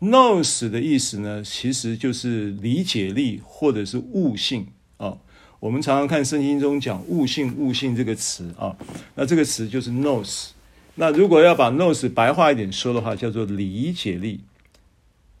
[0.00, 4.66] “nous”，“nous” 的意思呢，其实就是理解力或者是悟性
[4.96, 5.18] 啊。
[5.60, 8.76] 我们常常看圣经中讲“悟性”“悟性”这个词啊，
[9.14, 10.48] 那这个词就是 “nous”。
[10.96, 14.40] 那如果要把 “nous” 白话一点说的话，叫做理解力。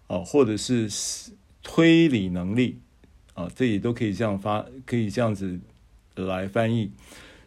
[0.08, 0.88] 哦，或者是
[1.64, 2.78] 推理能力，
[3.34, 5.58] 啊，这也都可以这样发，可以这样子
[6.14, 6.92] 来翻译。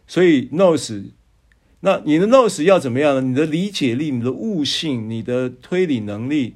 [0.06, 1.06] 所以 nous，
[1.80, 3.22] 那你的 nous 要怎么样呢？
[3.22, 6.56] 你的理解力、你的悟性、你的推理能力、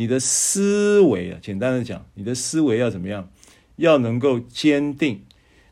[0.00, 3.28] 你的思维啊，简单的讲，你的思维要怎么样？
[3.76, 5.20] 要能够坚定。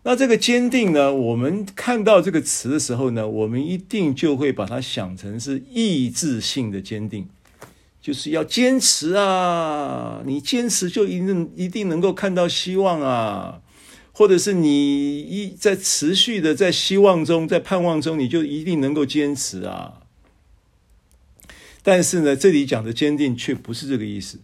[0.03, 7.27] 那这个坚定呢，我们看到这个词的时候呢，我们一定就会把它想成是意志性的坚定，
[8.03, 10.21] 就是要坚持啊！
[10.27, 13.63] 你坚持就一定一定能够看到希望啊，
[14.13, 19.98] 或者是你一在持续的在希望中，在盼望中，你就一定能够坚持啊。
[21.91, 24.41] 但是呢，这里讲的坚定却不是这个意思，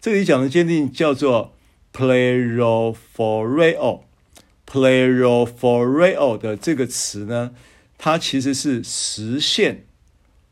[0.00, 1.54] 这里讲的坚定叫做
[1.92, 4.04] p l a y r o f o r e o
[4.64, 7.50] p l a y r o f o r e o 的这个词呢，
[7.98, 9.84] 它其实是实现、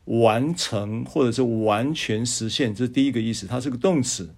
[0.03, 3.47] 完成或者是完全实现，这是第一个意思。
[3.47, 4.35] 它是个动词。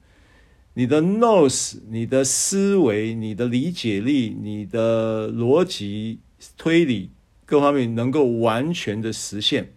[0.75, 6.21] 你的 nous，你的思维、你的理解力、你的逻辑
[6.55, 7.09] 推理
[7.45, 9.73] 各方面能够完全的实现。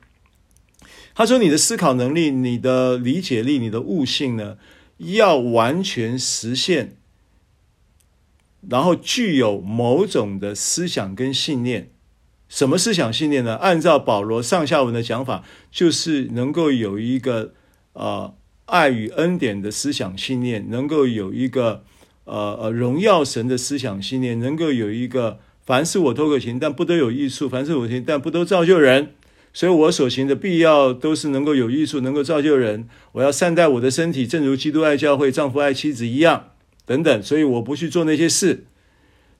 [1.15, 4.59] 他说：“你的思考能力、你的理解力、你的悟性呢，
[4.97, 6.97] 要完全实现，
[8.69, 11.93] 然后具有某种的思想跟信念。
[12.53, 13.55] 什么思想信念呢？
[13.57, 17.55] 按照保罗上下文的讲法，就是能够有一个
[17.95, 18.35] 呃
[18.67, 21.83] 爱与恩典的思想信念，能够有一个
[22.25, 29.15] 呃呃荣耀神的思想信念，能够有一个。”凡是我都可行，但不都有益处；凡是我行，但不都造就人。
[29.55, 32.89] 所以我所行的必要都是能够有益处，能够造就人。
[33.13, 36.49] 我要善待我的身体，正如基督爱教会，丈夫爱妻子一样，
[36.85, 37.23] 等等。
[37.23, 38.67] 所以我不去做那些事。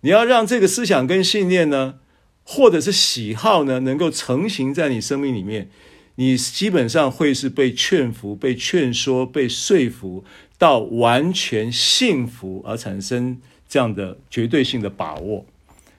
[0.03, 1.97] 你要让这个思想跟信念呢，
[2.45, 5.71] 或者是喜好呢，能够成型在你生命里面，
[6.17, 10.25] 你基本上会是被劝服、被劝说、被说服，
[10.59, 15.47] 到完全信服而产生这样的绝对性的把握。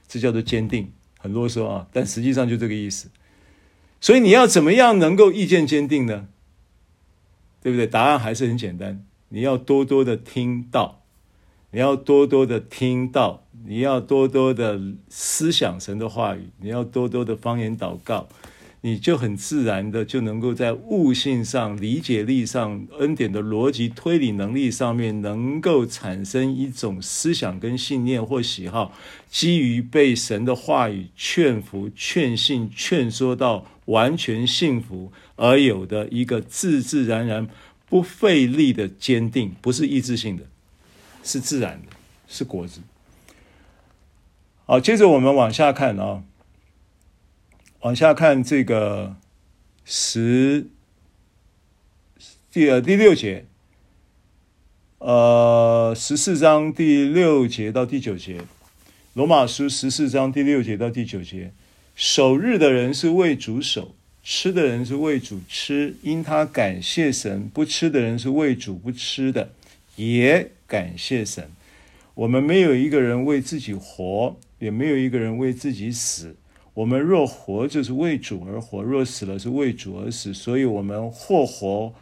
[0.07, 3.09] 这叫做坚定，很啰嗦啊，但实际上就这个意思。
[3.99, 6.27] 所以你要怎么样能够意见坚定呢？
[7.61, 7.87] 对不对？
[7.87, 11.03] 答案还是很简单，你要多多的听到，
[11.71, 18.27] 你要多多的听到，你要多多的思想神的话语，你要多多的方言祷告。
[18.85, 28.93] 你就很自然的就能够在悟性上、理解力上、恩典的逻辑推理能力上面，能够产生一种思想跟信念或喜好，
[29.29, 37.47] 基于被神的话语劝服、劝信、劝说到完全信服而有的一个自自然然、
[37.87, 40.43] 不费力的坚定，不是意志性的，
[41.23, 41.87] 是自然的，
[42.27, 42.81] 是果子。
[44.65, 46.23] 好，接着我们往下看啊。
[47.81, 49.17] 往下看这个
[49.83, 50.67] 十
[52.49, 53.45] 第呃第六节，
[54.99, 58.39] 呃，十四章第六节到第九节，
[59.13, 61.51] 罗马书十四章第六节到第九节，
[61.93, 63.93] 守日的人是为主守，
[64.23, 69.51] 吃的人是为主吃，因他感谢神；不吃的人是为主不吃的，
[69.97, 71.51] 也感谢神。
[72.13, 76.35] 我们没有一个人为自己活，也没有一个人为自己死。
[76.73, 80.33] 我们若活，就是为主而活；若死了，是为主而死。
[80.33, 81.93] 所以，我们或活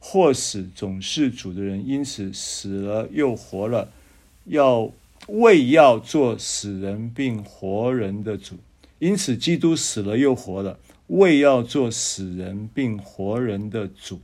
[0.00, 1.86] 或死，总是主的人。
[1.86, 3.92] 因此，死了又活了，
[4.46, 4.90] 要
[5.28, 8.56] 为要做死人并活人的主。
[8.98, 14.18] 因此，基督死了又活了，为要做死人并活人的主。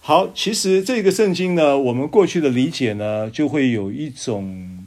[0.00, 4.86] 好，其实这个圣经呢，我们过去的理解呢，就会有一种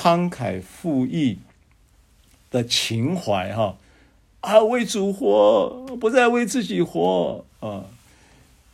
[0.00, 1.40] 慷慨赴义。
[2.50, 3.78] 的情怀哈
[4.40, 7.84] 啊，为主活，不再为自己活啊。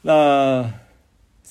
[0.00, 0.72] 那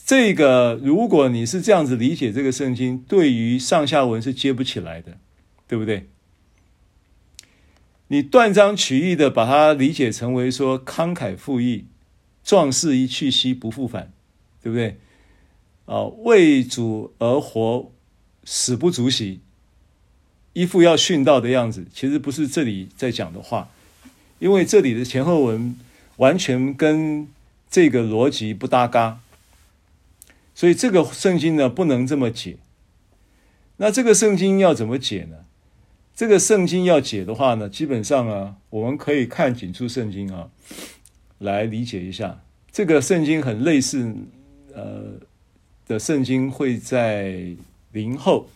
[0.08, 5.20] 这个，如果你是这样子理解这个圣经，对于上下文是接不起来的，
[5.68, 6.08] 对不对？
[8.08, 11.86] 你断章取义的把它理解成为说慷慨赴义，
[12.44, 14.12] 壮士一去兮不复返，
[14.64, 14.98] 对不对？
[15.86, 17.92] 啊，为主而活，
[18.44, 19.42] 死不足惜，
[20.56, 23.70] 一副要殉道的样子，其实不是这里在讲的话，
[24.40, 25.78] 因为这里的前后文
[26.16, 27.28] 完全跟
[27.70, 29.20] 这个逻辑不搭嘎，
[30.56, 32.58] 所以这个圣经呢不能这么解。
[33.78, 35.46] 那这个圣经要怎么解呢？
[36.16, 40.50] 这个圣经要解的话呢，基本上啊，我们可以看几处圣经啊，
[41.38, 42.42] 来理解一下。
[42.72, 44.16] 这个圣经很类似，
[44.74, 45.20] 呃。
[45.88, 47.46] 的圣经会在
[47.92, 48.50] 零后，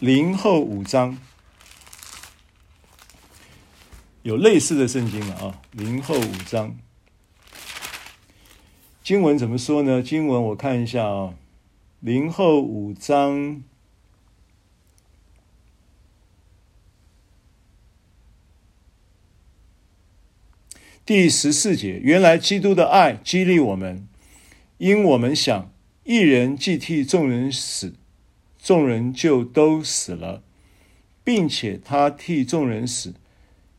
[0.00, 1.18] 林后五章
[4.22, 5.60] 有类似的圣经了啊。
[5.72, 6.78] 林后五章
[9.02, 10.00] 经文怎么说呢？
[10.00, 11.34] 经文我看一下啊，
[11.98, 13.64] 林后五章
[21.04, 24.06] 第十四节，原来基督的爱激励我们。
[24.76, 25.72] 因我们想，
[26.04, 27.94] 一人既替众人死，
[28.68, 30.42] 众人就都死了，
[31.24, 33.14] 并且他替众人死，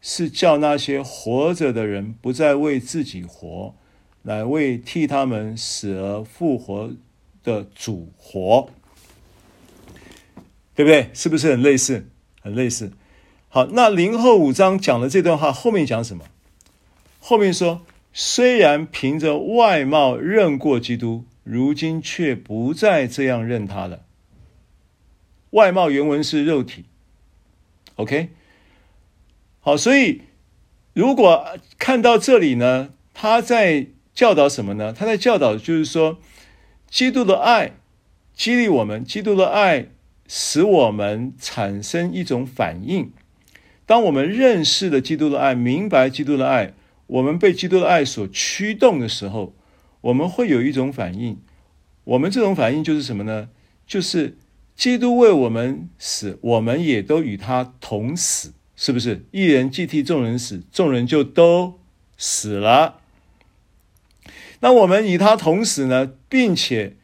[0.02, 3.76] 是叫那些活着的人不再为自己活，
[4.24, 6.92] 乃为替他们死而复活
[7.44, 8.72] 的主活，
[10.74, 11.12] 对不对？
[11.14, 12.08] 是不是很类似？
[12.42, 12.92] 很类似。
[13.48, 16.26] 好，那林后五章讲的这段话，后面讲什么？
[17.20, 17.82] 后面说。
[18.12, 24.02] 虽然凭着外貌认过基督，如今却不再这样认他了。
[25.52, 26.86] 外貌原文是肉体
[27.96, 28.30] ，OK。
[29.60, 30.22] 好，所以
[30.94, 34.94] 如果看到这里呢，他在教导什么呢？
[34.94, 36.20] 他在教导就是说，
[36.90, 37.74] 基督的爱
[38.34, 39.90] 激励我们，基督的爱
[40.28, 43.12] 使我们产生一种反应。
[43.86, 46.74] 当我们认识了基督的爱，明白基督的爱。
[47.08, 49.56] 我们被基督的爱所驱动的时候，
[50.02, 51.40] 我们会有一种反应。
[52.04, 53.50] 我们这种反应就是什么呢？
[53.88, 54.38] 就是
[54.80, 59.26] 基督为我们死，我们也都与他同死，是不是？
[59.32, 61.82] 一人既替众人死，众人就都
[62.18, 63.02] 死了。
[64.62, 66.96] 那我们与他同死呢，并且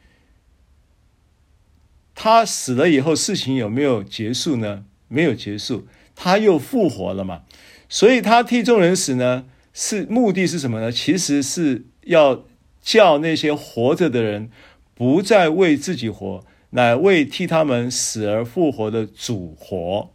[2.14, 4.86] 他死了以后，事情有没有结束呢？
[5.08, 7.42] 没有结束，他又复活了嘛。
[7.90, 9.44] 所以他替众人死呢？
[9.74, 10.90] 是目的是什么呢？
[10.90, 12.46] 其实是要
[12.80, 14.50] 叫那些活着的人
[14.94, 16.42] 不再为自己活，
[16.76, 20.10] 乃为替他们死而复活的主活。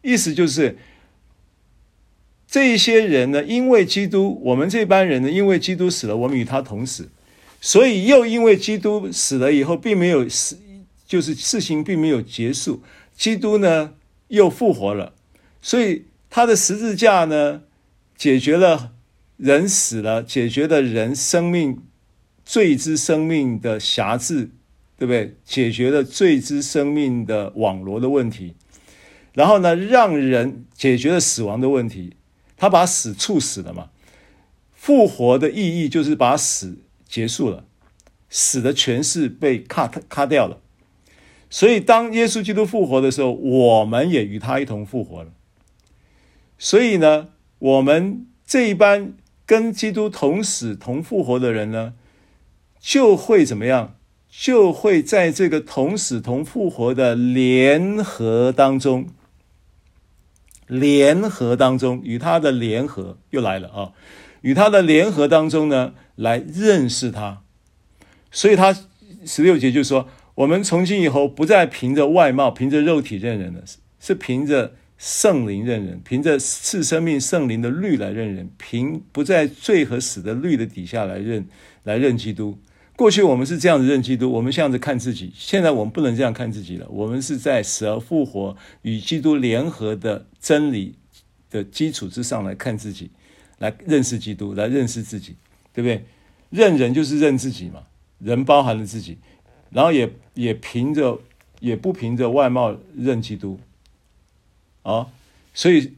[0.00, 0.78] 意思就是，
[2.46, 7.10] 这一些人呢，因为基督，我们这班人呢，因为基督死了，我们与他同死，
[7.60, 10.58] 所以又因为基督死了以后，并没有死，
[11.06, 12.82] 就是事情并没有结束，
[13.14, 13.92] 基督呢
[14.28, 15.12] 又复活了，
[15.60, 17.62] 所以他的十字架呢。
[18.20, 18.92] 解决了
[19.38, 21.78] 人死了，解决了人生命
[22.44, 24.50] 罪之生命的辖制，
[25.00, 25.34] 对不对？
[25.46, 28.54] 解决了罪之生命的网罗的问题，
[29.32, 32.16] 然后呢，让人解决了死亡的问题。
[32.58, 33.88] 他把死处死了嘛？
[34.74, 37.64] 复活的意义就是把死结束了，
[38.28, 40.60] 死的权势被卡卡掉了。
[41.48, 45.32] 所以，当耶稣基督复活的时候，我们也与他一同复活了。
[46.58, 47.28] 所以呢，
[47.58, 49.14] 我们这一班
[49.46, 51.94] 跟基督同死同复活的人呢，
[52.78, 53.96] 就会怎么样？
[54.30, 59.08] 就会在这个同死同复活的联合当中，
[60.66, 63.92] 联合当中与他的联合又来了啊！
[64.42, 67.42] 与他的联合当中呢，来认识他。
[68.30, 68.74] 所以他
[69.26, 73.62] 十六节就说：我们从今以后不再凭着外貌、凭着肉体认人了，
[73.98, 74.74] 是凭着。
[75.02, 81.48] 圣灵认人，凭着赐生命圣灵的律来认人，凭不在罪和死的律的底下来认
[81.84, 82.58] 来认基督。
[83.00, 85.32] 过去我们是这样子认基督，我们这样子看自己。
[85.34, 90.94] 现在我们不能这样看自己了，我们是在死而复活与基督联合的真理
[91.48, 93.10] 的基础之上来看自己，
[93.56, 95.34] 来认识基督，来认识自己，
[95.72, 96.04] 对不对？
[96.50, 97.84] 认人就是认自己嘛，
[98.18, 99.16] 人包含了自己，
[99.70, 101.22] 然后也也凭着
[101.60, 103.58] 也不凭着外貌认基督。
[104.82, 105.06] 啊、
[105.54, 105.94] 所以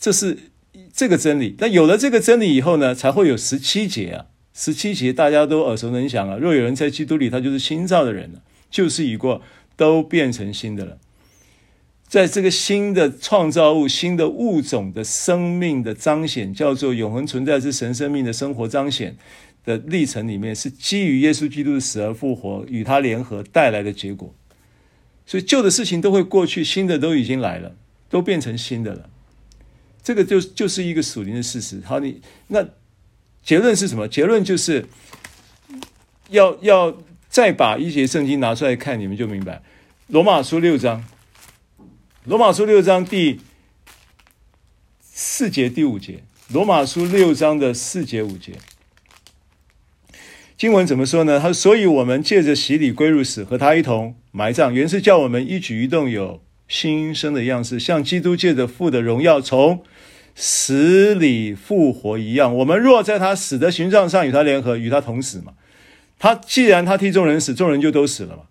[0.00, 0.38] 这是
[0.90, 1.54] 这个真理。
[1.58, 4.26] 那有了这个真理以后呢，才会有十七节啊。
[4.58, 6.38] 十七节大家都耳熟能详啊。
[6.38, 8.40] 若有人在基督里，他就是新造的人了，
[8.70, 9.42] 旧事已过，
[9.76, 10.98] 都变成新的了。
[12.08, 19.16] 在这个新的创造物、新的物种的生命的彰显，叫做永恒存在之神生命的生活彰显
[19.64, 24.34] 的历程里面，是基于耶稣基督的死而复活，与他联合带来的结果。
[25.26, 27.74] 所以旧的事情都会过去，新的都已经来了，
[28.08, 29.10] 都变成新的了。
[30.02, 31.82] 这个就就是一个属灵的事实。
[31.84, 32.64] 好，你那
[33.46, 34.08] 结论是什么？
[34.08, 34.86] 结论就是
[36.30, 39.62] 要要再把一节圣经拿出来看，你们就明白。
[40.08, 41.04] 罗马书六章。
[42.24, 43.38] 罗马书六章第
[45.00, 48.54] 四节、第五节，罗马书六章的四节、五节，
[50.58, 51.38] 经文怎么说呢？
[51.38, 59.84] 他：“所以我们借着洗礼归入死，和他一同埋葬，原是叫我们一举一动有新生的样式，像基督借着父的荣耀从
[60.36, 62.54] 死里复活一样。
[62.54, 65.54] 我们若在他死的形状上与他联合，与他同死嘛。
[66.20, 68.42] 他既然他替众人死，众人就都死了嘛。”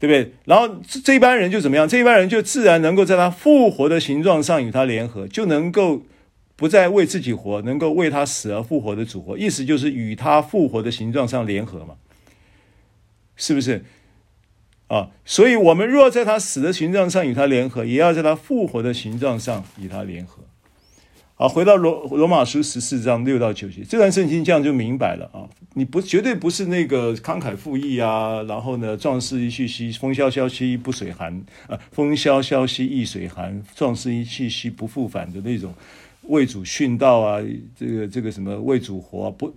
[0.00, 0.32] 对不对？
[0.44, 1.88] 然后这一般人就怎么样？
[1.88, 6.02] 这一般人就自然能够在他复活的形状上与他联合，就能够
[6.54, 9.36] 不再为自己活，能够为他死而复活的主活。
[9.36, 11.96] 意思就是与他复活的形状上联合嘛，
[13.34, 13.84] 是不是？
[14.86, 20.44] 啊，所以我们若在他死的形状上与他联合，也要在他复活的形状上与他联合。
[21.38, 25.46] 啊，回到罗罗马书十四章六到九节，这段圣经这样就明白了啊！
[25.74, 31.32] 你不绝对不是那个慷慨赴义啊，然后呢，壮士一去兮，风萧萧兮不水寒
[31.68, 35.72] 啊，风萧萧兮易水寒，壮士一去兮不复返的那种
[36.22, 37.40] 为主殉道啊，
[37.78, 39.54] 这个这个什么为主活啊，不。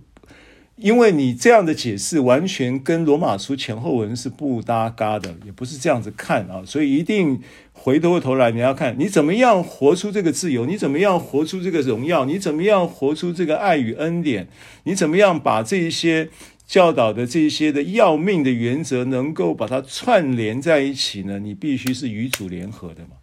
[0.82, 7.40] 因为你这样的解释完全跟罗马书前后文是不搭嘎的，也不是这样子看啊，所以一定
[7.72, 14.48] 回过头来你要看你怎么样活出这个自由，你怎么样活出这个荣耀，你怎么样活出这个爱与恩典，
[14.82, 16.28] 你怎么样把这一些
[16.66, 21.38] 教导的这一些的要命的原则能够把它串联在一起呢？
[21.38, 23.16] 你必须是与主联合的嘛，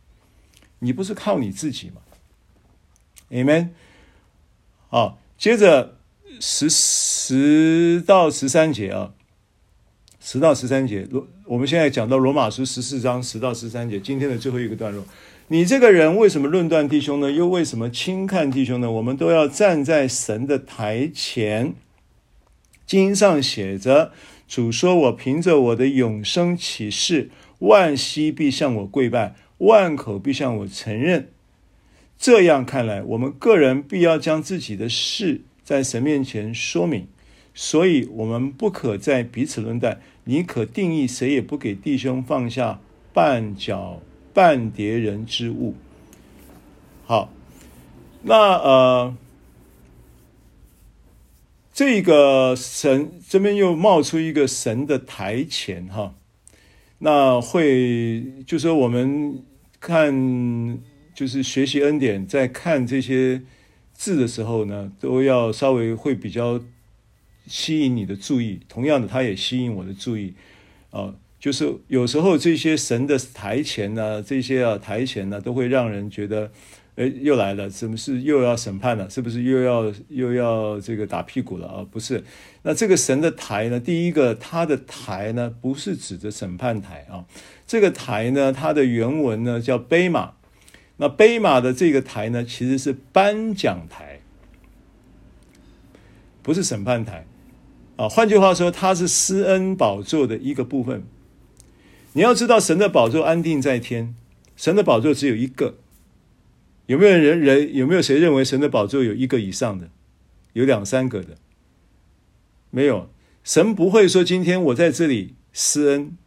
[0.80, 2.02] 你不是靠你自己嘛
[3.30, 3.72] ？Amen。
[4.88, 5.99] 好，接着。
[6.40, 9.12] 十十到十三节啊，
[10.22, 11.06] 十到十三节。
[11.12, 15.04] 罗，我们现在讲到罗马书十四章十到十三节，今天的最后一个段落。
[15.50, 17.32] 你这个人为什么论断弟兄呢？
[17.32, 18.90] 又为什么轻看弟兄呢？
[18.90, 21.74] 我们都要站在神的台前。
[22.86, 24.14] 经上写着
[24.48, 27.30] ：“主说，我凭着我的永生起誓，
[27.60, 31.30] 万膝必向我跪拜，万口必向我承认。”
[32.18, 35.42] 这样看来，我们个人必要将自己的事。
[35.70, 37.08] 在神面前说明，
[37.54, 40.02] 所以我们不可在彼此论断。
[40.24, 42.82] 你可定义，谁也不给弟兄放下
[43.14, 44.02] 绊脚
[44.34, 45.76] 绊跌人之物。
[47.06, 47.32] 好，
[48.24, 49.16] 那呃，
[51.72, 56.16] 这个神这边又冒出一个神的台前哈，
[56.98, 59.44] 那会就说我们
[59.80, 60.80] 看
[61.14, 63.44] 就是学习恩典，在看这些。
[64.00, 66.62] 字的时候呢，都要稍微会比较
[67.48, 68.62] 吸引你的注意。
[68.70, 70.34] 同样的，它也吸引我的注意。
[70.92, 76.50] 啊、就是有时候这些神的台前呢，这些啊台前呢，都会让人觉得，
[76.96, 79.10] 哎，又来了，是不是又要审判了？
[79.10, 81.86] 是不是又要又要这个打屁股了啊？
[81.92, 82.24] 不是。
[82.64, 87.26] 那这个神的台呢，第一个，它的台呢，不是指着审判台啊。
[87.68, 90.39] 这个台呢，它的原文呢叫贝玛。
[91.02, 94.20] 那贝玛的这个台呢，其实是颁奖台，
[96.44, 97.26] 不是审判台
[97.96, 98.10] 啊。
[98.10, 101.04] 换句话说，它是施恩宝座的一个部分。
[102.12, 104.14] 你要知道，神的宝座安定在天，
[104.58, 105.76] 神的宝座只有一个。
[106.88, 109.90] 有没有人人有没有谁认为神的宝座有一个以上的，
[110.52, 111.38] 有两三个的？
[112.72, 113.10] 没有，
[113.42, 116.18] 神不会说今天我在这里施恩，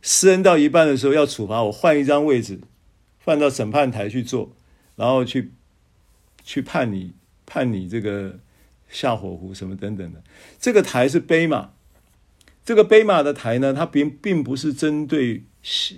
[0.00, 2.60] 施恩到一半的时候要处罚我，换一张位置。
[3.24, 4.54] 放到审判台去做，
[4.96, 5.50] 然后去
[6.44, 7.14] 去判你
[7.46, 8.38] 判你这个
[8.90, 10.22] 下火湖什么等等的。
[10.60, 11.70] 这个台是贝玛，
[12.66, 15.42] 这个贝马的台呢，它并并不是针对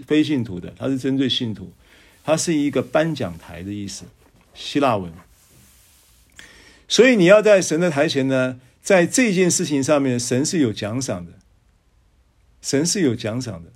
[0.07, 1.73] 非信徒的，它是针对信徒，
[2.23, 4.05] 它是一个颁奖台的意思，
[4.55, 5.13] 希腊文。
[6.87, 11.33] 所以你要在神的台前呢，在这件事情上面，神是有奖赏的，
[12.63, 13.73] 神是有奖赏的。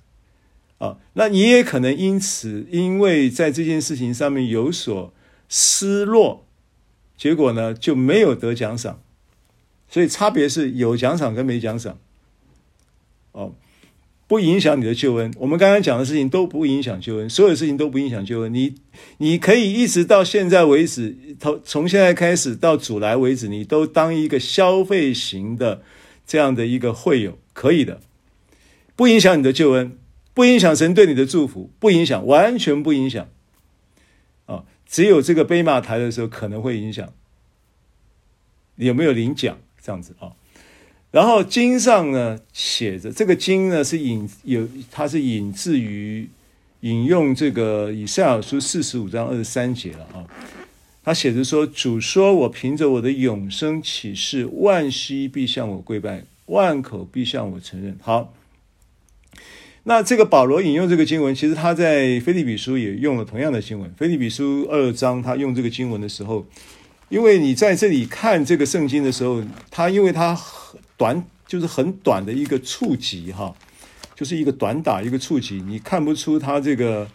[0.81, 5.13] 啊，那你也可能因此，因为在这件事情上面有所
[5.47, 6.43] 失落，
[7.15, 8.99] 结果呢就没有得奖赏，
[9.87, 11.99] 所以差别是有奖赏跟没奖赏。
[13.33, 13.53] 哦，
[14.25, 15.31] 不影响你的救恩。
[15.37, 18.51] 我们刚刚讲的事情都不影响救恩，所有事情都不影响救恩。
[18.51, 18.73] 你
[19.19, 25.83] 你可以一直到现在为止，从从现在开始到主来为止，你都当一个消费型的
[26.25, 28.01] 这样的一个会友，可以的，
[28.95, 29.95] 不影响你的救恩。
[30.33, 33.27] 不影响神对你的祝福，不影响，完全不影响。
[34.45, 37.11] 啊，只有这个贝玛台的时候可能会影响。
[38.77, 40.31] 有没有领奖这样子啊？
[41.11, 46.27] 然后经上呢写着，这个经呢是引有，它是引自于
[46.79, 50.25] 引用这个以赛亚书四十五章二十三节了啊。
[51.03, 58.33] 他写着说：“主说，我凭着我的永生起誓，万膝必向我跪拜，万口必向我承认。”好，
[59.83, 63.91] 那这个保罗引用这个经文，其实他在腓立比书也用了同样的经文。
[63.97, 66.45] 腓立比书二章，他用这个经文的时候，
[67.09, 73.55] 因为你在这里看这个圣经的时候，他因为他很短，就是很短的一个触及哈，
[74.15, 77.07] 就是一个短打一个触及，你看不出他这个。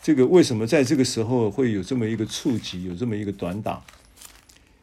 [0.00, 3.82] 这个为什么在这个时候会有这么一个触及，有这么一个短打？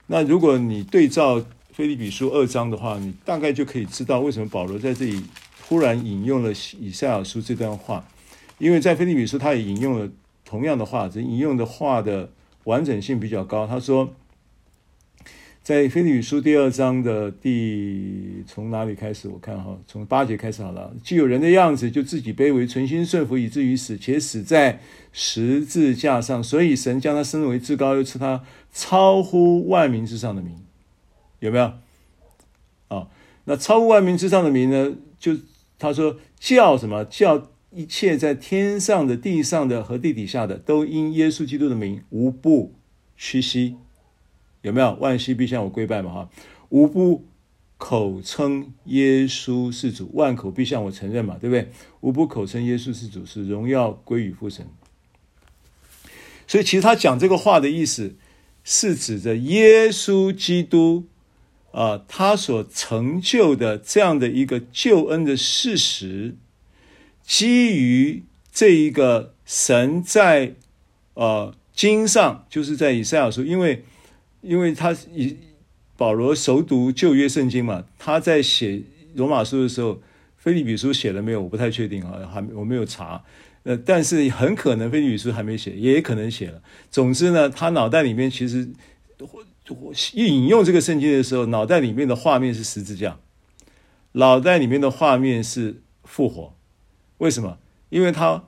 [0.06, 1.44] 那如果你对照
[1.74, 5.24] 腓立比书二章的话，你大概就可以知道为什么保罗在这里
[5.68, 8.08] 忽然引用了以赛亚书这段话，
[8.58, 10.10] 因为在腓立比书他也引用了
[10.44, 12.32] 同样的话，这引用的话的
[12.66, 13.66] 完整性比较高。
[13.68, 14.14] 他说。
[15.64, 19.28] 在腓立比书第二章的第从哪里开始？
[19.28, 20.94] 我看哈，从八节开始好了。
[21.04, 24.80] 既有人的样子，就自己卑微，存心顺服，以至于死，且死在
[25.12, 26.44] 十字架上。
[26.44, 30.56] 所以神将他升为至高，又赐他超乎万民之上的名。
[31.40, 31.74] 有没有？
[32.90, 33.08] 啊，
[33.46, 34.94] 那超乎万名之上的名呢？
[35.18, 35.36] 就
[35.78, 37.04] 他说叫什么？
[37.06, 42.74] 叫一切在天上的、地上的和地底下的，都因耶稣基督的名，无不
[43.18, 43.76] 屈膝。
[44.62, 46.12] 有没有万膝必向我跪拜嘛？
[46.12, 46.30] 哈，
[46.70, 47.26] 无不
[47.78, 51.38] 口称耶稣是主，万口必向我承认嘛？
[51.40, 51.70] 对不对？
[52.00, 54.66] 无不口称耶稣是主，是荣耀归于父神。
[56.48, 58.16] 所以，其实他讲这个话的意思，
[58.64, 61.06] 是指着耶稣基督
[61.76, 66.36] 啊、他所成就的这样的一个救恩的事实，
[67.24, 70.54] 基于这一个神在
[71.16, 73.84] 呃经上，就是在以赛亚书，因为。
[74.48, 75.36] 因为他以
[75.98, 78.84] 保罗熟读旧约圣经嘛，他在写
[79.16, 80.00] 罗马书的时候，
[80.38, 81.42] 腓利比书写了没有？
[81.42, 83.24] 我不太确定啊，还我没有查。
[83.64, 86.62] 呃，但是很可能腓利比书还没写，也可能写了。
[86.92, 88.70] 总之呢，他脑袋里面其实
[89.70, 93.20] 我一引用这个圣经的时候，脑袋里面的画面是十字架，
[94.14, 96.56] 脑袋里面的画面是复活。
[97.20, 97.58] 为什么？
[97.90, 98.44] 因为他。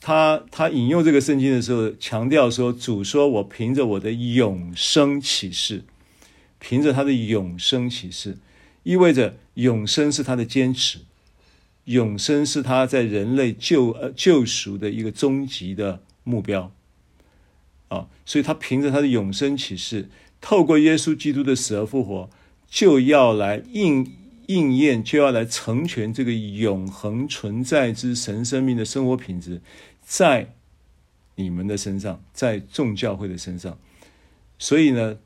[0.00, 5.84] 他他引用这个圣经的时候，强调说：“主说，我凭着我的永生启示，
[6.58, 8.38] 凭着他的永生启示，
[8.82, 10.98] 意味着永生是他的坚持，
[11.84, 16.72] 永生是他在人类救呃救赎的一个终极的目标
[17.86, 18.08] 啊！
[18.26, 20.08] 所以，他凭着他的永生启示，
[20.40, 22.30] 透过耶稣基督的死而复活，
[22.68, 24.12] 就要来应。”
[24.50, 29.62] 应验就要来成全这个永恒存在之神生命的生活品质，
[30.02, 30.54] 在
[31.36, 33.78] 你们的身上，在众教会的身上。
[34.58, 35.18] 所以呢，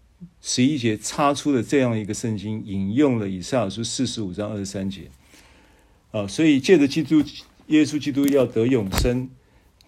[0.43, 5.11] 十一节插出了这样一个圣经，引用了以赛亚书四十五章二十三节。
[6.11, 7.25] 啊，所以借着基督
[7.69, 9.31] 耶稣基督要得永生，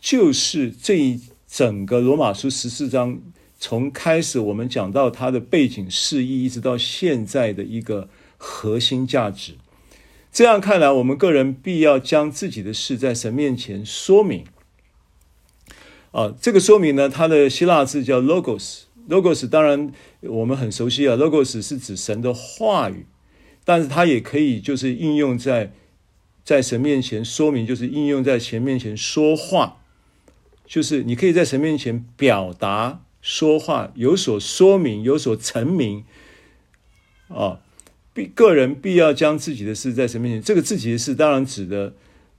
[0.01, 3.21] 就是这一整个罗马书十四章
[3.59, 8.09] 从开始我们讲到它的背景释义，一直到现在的一个。
[8.39, 9.55] 核心价值，
[10.31, 14.45] 这样看来，我们个人必要将自己的事在神面前说明。
[16.13, 18.83] 啊，这个说明呢，它的希腊字叫 logos。
[19.09, 23.07] logos 当然我们很熟悉啊，logos 是指神的话语，
[23.65, 25.73] 但是它也可以就是应用在
[26.45, 29.79] 在神面前说明，就是应用在神面前说话，
[30.67, 36.05] 就是你可以在神面前表达说话，有所说明，有所陈明，
[37.27, 37.59] 啊。
[38.15, 41.93] 必个人必要将自己的事在神面前，这个自己的事当然指的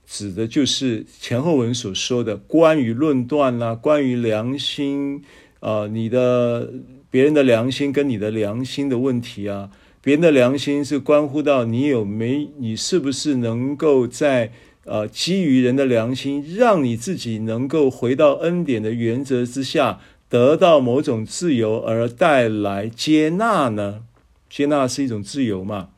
[0.07, 5.23] 指的就是前后文所说的关于论断啦，关于良心
[5.59, 6.72] 啊、你的
[7.11, 9.69] 别人的良心跟你的良心的问题啊，
[10.01, 14.51] 别人的良心是关乎到你有没你是不是能够在
[14.85, 19.99] 呃基于人的良心，让你自己能够回到恩典的原则之下，
[20.30, 24.04] 得到某种自由而带来接纳呢？
[24.49, 25.90] 接纳是一种自由嘛？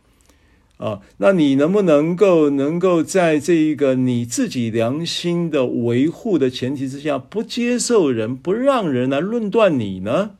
[0.77, 10.37] 啊，那你能不能够能够在这一个你自己良心的维护的前提之下，不接受人，不让人来论断你呢？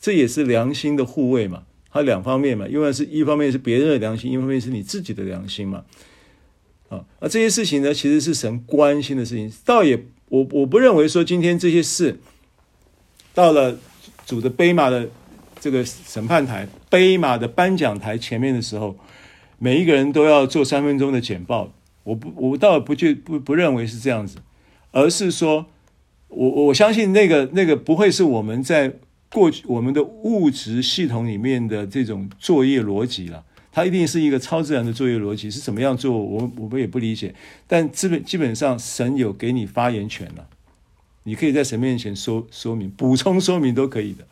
[0.00, 1.64] 这也是良心的护卫嘛？
[1.90, 5.84] 它两方面嘛，因为是一方面是别人的良心，一方面是你自己的良心嘛。
[6.88, 9.52] 啊，而这些事情呢，其实是神关心的事情。
[9.64, 12.18] 倒也，我我不认为说今天这些事
[13.36, 13.78] 到了
[14.26, 15.08] 主的贝马的。
[15.58, 18.94] 这个审判台、贝马的颁奖台前面的时候，
[19.58, 21.72] 每一个人都要做三分钟的简报，
[22.04, 24.36] 我不，我倒不就不不认为是这样子，
[24.92, 25.66] 而是说，
[26.28, 28.92] 我我相信那个那个不会是我们在
[29.32, 33.42] 过去我们的物质系统里面的这种作业逻辑了。
[33.72, 36.12] 它一定是一个超自然的作业逻辑，是怎么样做？
[36.16, 37.34] 我我们也不理解。
[37.66, 40.46] 但基本基本上，神有给你发言权了，
[41.26, 44.24] 你可以在神面前说说明、补充说明都可以的，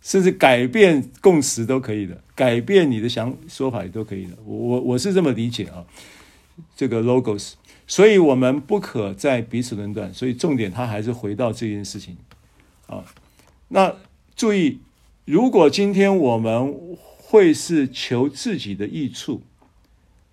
[0.00, 4.38] 甚至改变共识都可以的，改变你的想说法也都可以的。
[4.44, 5.84] 我我我是这么理解啊，
[6.76, 7.54] 这个 logos，
[7.88, 10.14] 所以我们不可再彼此论断。
[10.14, 12.16] 所以重点，它还是回到这件事情
[12.86, 13.04] 啊。
[13.66, 13.96] 那
[14.36, 14.78] 注意，
[15.24, 19.42] 如果今天我们会是求自己的益处，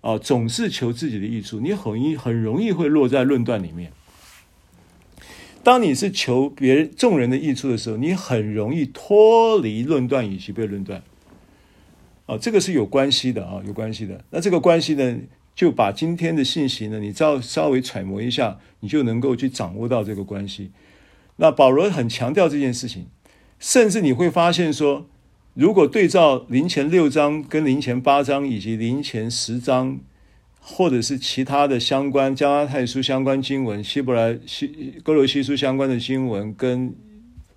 [0.02, 3.92] 啊，总是求自己的益处，你很易很容易会落在论断里面。
[5.68, 11.02] 当你是求别人众人的益处的时候，你很容易脱离论断以及被论断。
[12.24, 14.24] 啊，这个是有关系的啊，有关系的。
[14.30, 15.18] 那这个关系呢，
[15.54, 20.70] 就把今天的信息呢，你只要稍微揣摩一下，你就能够去掌握到这个关系。
[21.36, 23.08] 那保罗很强调这件事情，
[23.58, 25.06] 甚至你会发现说。
[25.52, 29.98] 如果对照零前六章跟零前八章以及零前十章，
[30.60, 36.94] 或者是其他的相关加拉太书相关经文、希伯来希哥罗西书相关的经文跟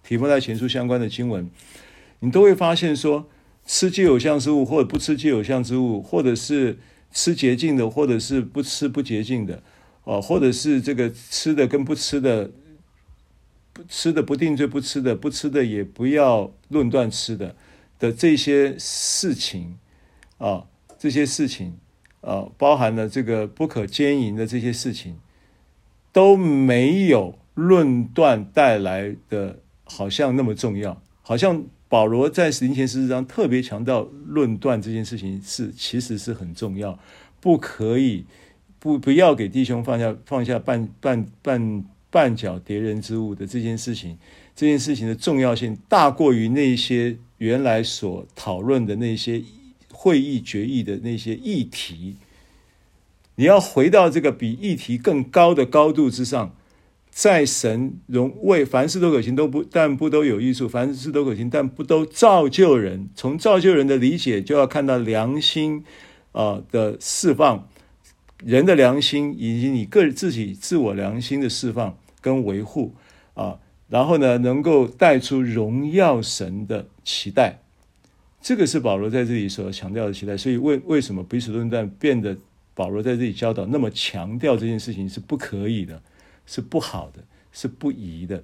[0.04, 1.50] 提摩太前书相关的经文，
[2.20, 3.30] 你都会发现说，
[3.66, 6.80] 吃祭偶像之物或者不吃祭偶像之物，或者是
[7.12, 9.62] 吃洁净的，或者是不吃不洁净的，
[10.04, 12.52] 哦，或者是这个吃的跟不吃的，
[13.88, 17.56] 吃的不定罪，不吃的不吃的也不要论断吃的。
[18.00, 19.78] 的这些事情
[20.40, 20.66] 啊，
[20.98, 21.78] 这些事情
[22.22, 25.18] 呃，包含了这个不可兼营的这些事情，
[26.14, 31.02] 都没有论断带来的好像那么重要。
[31.22, 36.98] 好像保罗在林前十四章特别强调论断这件事情是其实是很重要，
[37.40, 38.26] 不可以
[38.80, 44.18] 不不要给弟兄放下放下绊绊绊绊脚跌人之物的这件事情，
[44.56, 47.18] 这件事情的重要性大过于那些。
[47.42, 49.42] 原来所讨论的那些
[50.02, 52.16] 会议决议的那些议题，
[53.36, 56.56] 你要回到这个比议题更高的高度之上，
[57.12, 63.10] 在神容为凡事都可行，都不但不都有益处，凡事都可行，但不都造就人。
[63.16, 65.86] 从造就人的理解，就要看到良心
[66.32, 67.70] 啊的释放，
[68.44, 72.96] 人的良心以及你个自己自我良心的释放跟维护
[73.36, 73.60] 啊。
[73.88, 77.60] 然后呢，能够带出荣耀神的期待，
[78.42, 80.36] 这个是保罗在这里所强调的期待。
[80.36, 82.36] 所以为为什么彼此论断变得
[82.74, 86.02] 保罗在这里教导那么强调这件事情是不可以的，
[86.46, 88.44] 是不好的，是不宜的，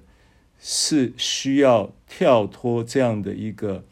[0.60, 3.84] 是需要跳脱这样的一个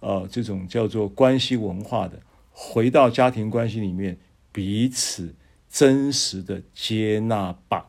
[0.00, 2.20] 呃这种叫做关系文化的，
[2.50, 4.18] 回到家庭关系里面
[4.52, 5.34] 彼此
[5.70, 7.86] 真实的接纳吧。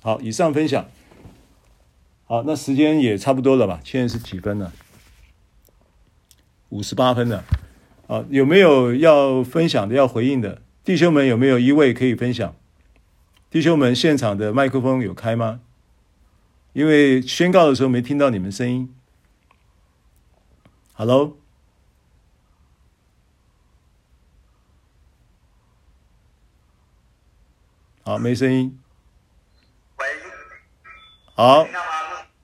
[0.00, 0.86] 好，以上分享。
[2.24, 3.80] 好，那时间也差不多了吧？
[3.84, 4.72] 现在是几分了？
[6.72, 7.44] 五十八分了。
[8.08, 11.26] 啊，有没有要分享的、要回应的弟兄们？
[11.26, 12.54] 有没有一位可以分享？
[13.50, 15.60] 弟兄们，现场的麦克风有开吗？
[16.72, 18.94] 因为宣告的时候没听到你们声音。
[20.94, 21.36] Hello？
[28.02, 28.80] 好，没声音。
[29.98, 30.06] 喂。
[31.34, 31.66] 好。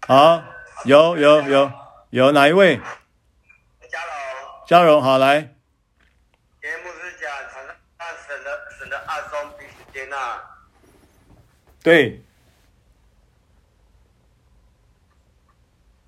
[0.06, 0.44] 好，
[0.84, 1.72] 有有有
[2.10, 2.78] 有哪一位？
[4.68, 5.02] 嘉荣。
[5.02, 5.40] 好来。
[6.60, 7.74] 节目是讲神
[8.26, 10.44] 神的省的爱中彼此接纳。
[11.82, 12.22] 对。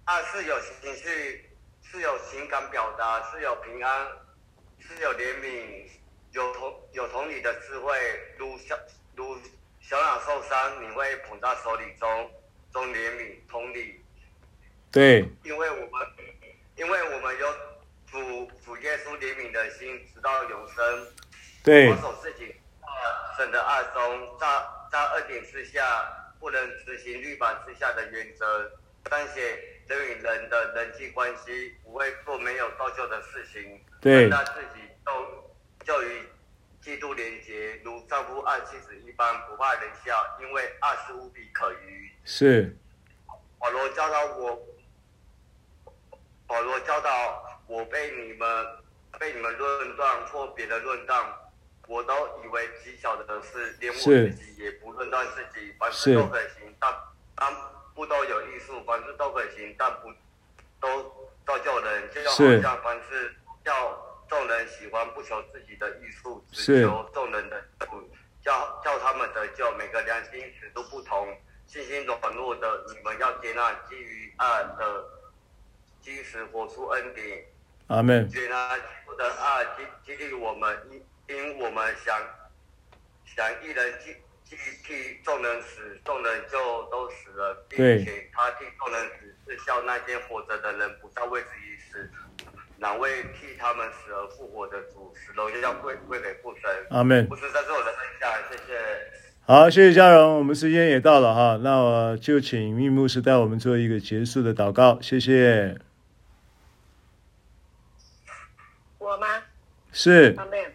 [0.04, 1.50] 爱是有情绪，
[1.82, 4.06] 是有情感表达，是有平安，
[4.78, 5.88] 是有怜悯，
[6.32, 7.98] 有同有同理的智慧。
[8.36, 8.78] 如小
[9.16, 9.38] 如
[9.80, 12.30] 小鸟受伤，你会捧在手里中。
[12.74, 14.00] 中怜悯、同理，
[14.92, 16.08] 对，因为我们，
[16.76, 17.52] 因为我们有
[18.10, 21.06] 主主耶稣怜悯的心，直到永生。
[21.62, 22.54] 对，保守自己，
[23.36, 24.46] 神的爱中，在
[24.90, 25.82] 在二点之下，
[26.40, 28.70] 不能执行律法之下的原则，
[29.04, 29.42] 彰显
[29.86, 33.80] 人与人的人际关系，不会做没有造就的事情。
[34.00, 35.12] 对，让自己都
[35.84, 36.26] 就与
[36.80, 42.10] 基督连结，如丈夫爱妻子一般，不怕人笑，因为爱是无比可虞。
[42.24, 42.74] 是，
[43.58, 44.58] 保罗教导我，
[46.46, 48.66] 保罗教导我被你们
[49.16, 51.24] 被你们论断或别的论断，
[51.86, 56.92] 我都以为极小的事，连我自己也不论断自己，凡事都可行，但
[57.36, 57.54] 但
[57.94, 60.12] 不都有艺术，凡事都可行，但不
[60.80, 63.32] 都造就人，就好像凡事
[63.62, 67.64] 要众人喜欢，不求自己的艺术，只求众人的
[68.42, 69.70] 叫叫他们得救。
[69.78, 71.38] 每个良心尺度不同，
[71.68, 75.04] 信心软弱的，你们要接纳基于爱的
[76.02, 77.46] 基石，活出恩典。
[77.90, 78.28] 阿门。
[78.28, 81.02] 接纳基督的爱激激励我们，因
[81.34, 82.16] 因我们想
[83.26, 84.14] 想一人激
[84.44, 86.56] 激替众人死，众人就
[86.90, 92.10] 都死了，并且他替众人死，是叫那些活着的人不再为自己死。
[92.78, 96.70] 哪位替他们死而复活的主，使荣耀归归给父神。
[96.90, 97.26] 阿门。
[97.26, 98.78] 不是，在是我的分享，谢谢。
[99.44, 105.76] 好，谢谢家荣，我们时间也到了哈，那我就请叶牧师带我们做一个结束的祷告，谢谢。
[109.10, 109.42] 我吗？
[109.90, 110.32] 是。
[110.38, 110.72] 阿门。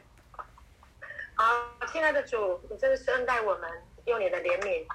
[1.36, 3.72] 好，亲爱的主，你真的是恩待我们，
[4.04, 4.86] 用你的怜悯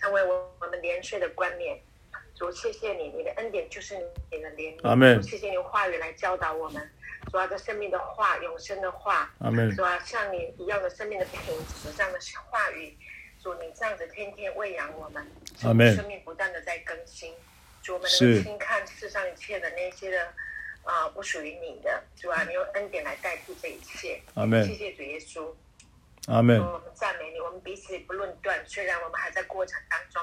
[0.00, 1.76] 成为我我们连续的冠冕。
[2.36, 3.96] 主，谢谢你，你的恩典就是
[4.30, 4.88] 你的怜悯。
[4.88, 5.20] 阿门。
[5.20, 6.88] 谢谢你用话语来教导我们，
[7.32, 9.34] 主啊，这生命的话，永生的话。
[9.40, 9.68] 阿门。
[9.74, 11.40] 主啊，像你一样的生命的品
[11.82, 12.96] 质，这样的话语，
[13.42, 15.26] 主你这样子天天喂养我们，
[15.64, 15.92] 阿门。
[15.92, 17.34] 生命不断的在更新，
[17.82, 20.32] 主我们能轻看世上一切的那些的
[20.86, 24.22] 啊、呃，不属于你的，主啊，你用恩典来代替这一切。
[24.34, 24.64] 阿门。
[24.64, 25.52] 谢谢主耶稣。
[26.28, 26.58] 阿门。
[26.58, 30.22] 我们赞美你，我们彼此不论断，虽然我们还在过程当中。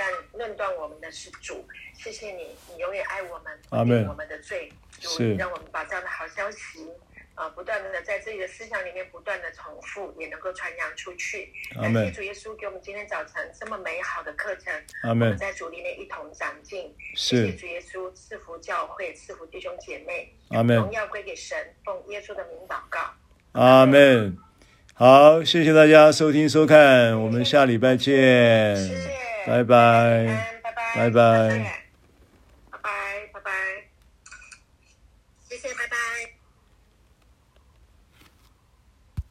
[0.00, 4.06] 但论断我们的是主，谢谢你，你永远爱我们，阿门。
[4.06, 7.07] 我们的罪，主是让我们把这样的好消息啊、
[7.38, 11.52] 呃，不断的在自己的思想里面不断的重复，也能够传扬出去。
[11.80, 14.72] 感谢主耶稣给我们今天早晨这么美好的课程，
[15.04, 17.46] 阿们在主里面一同长进，是。
[17.46, 20.76] 谢谢主耶稣赐福教会，赐福弟兄姐妹，阿门。
[20.76, 22.98] 荣耀归给神，奉耶稣的名祷告，
[23.52, 24.36] 阿门。
[24.94, 28.74] 好，谢谢大家收听收看，我们下礼拜见。
[29.46, 31.87] 拜拜，拜拜，拜拜。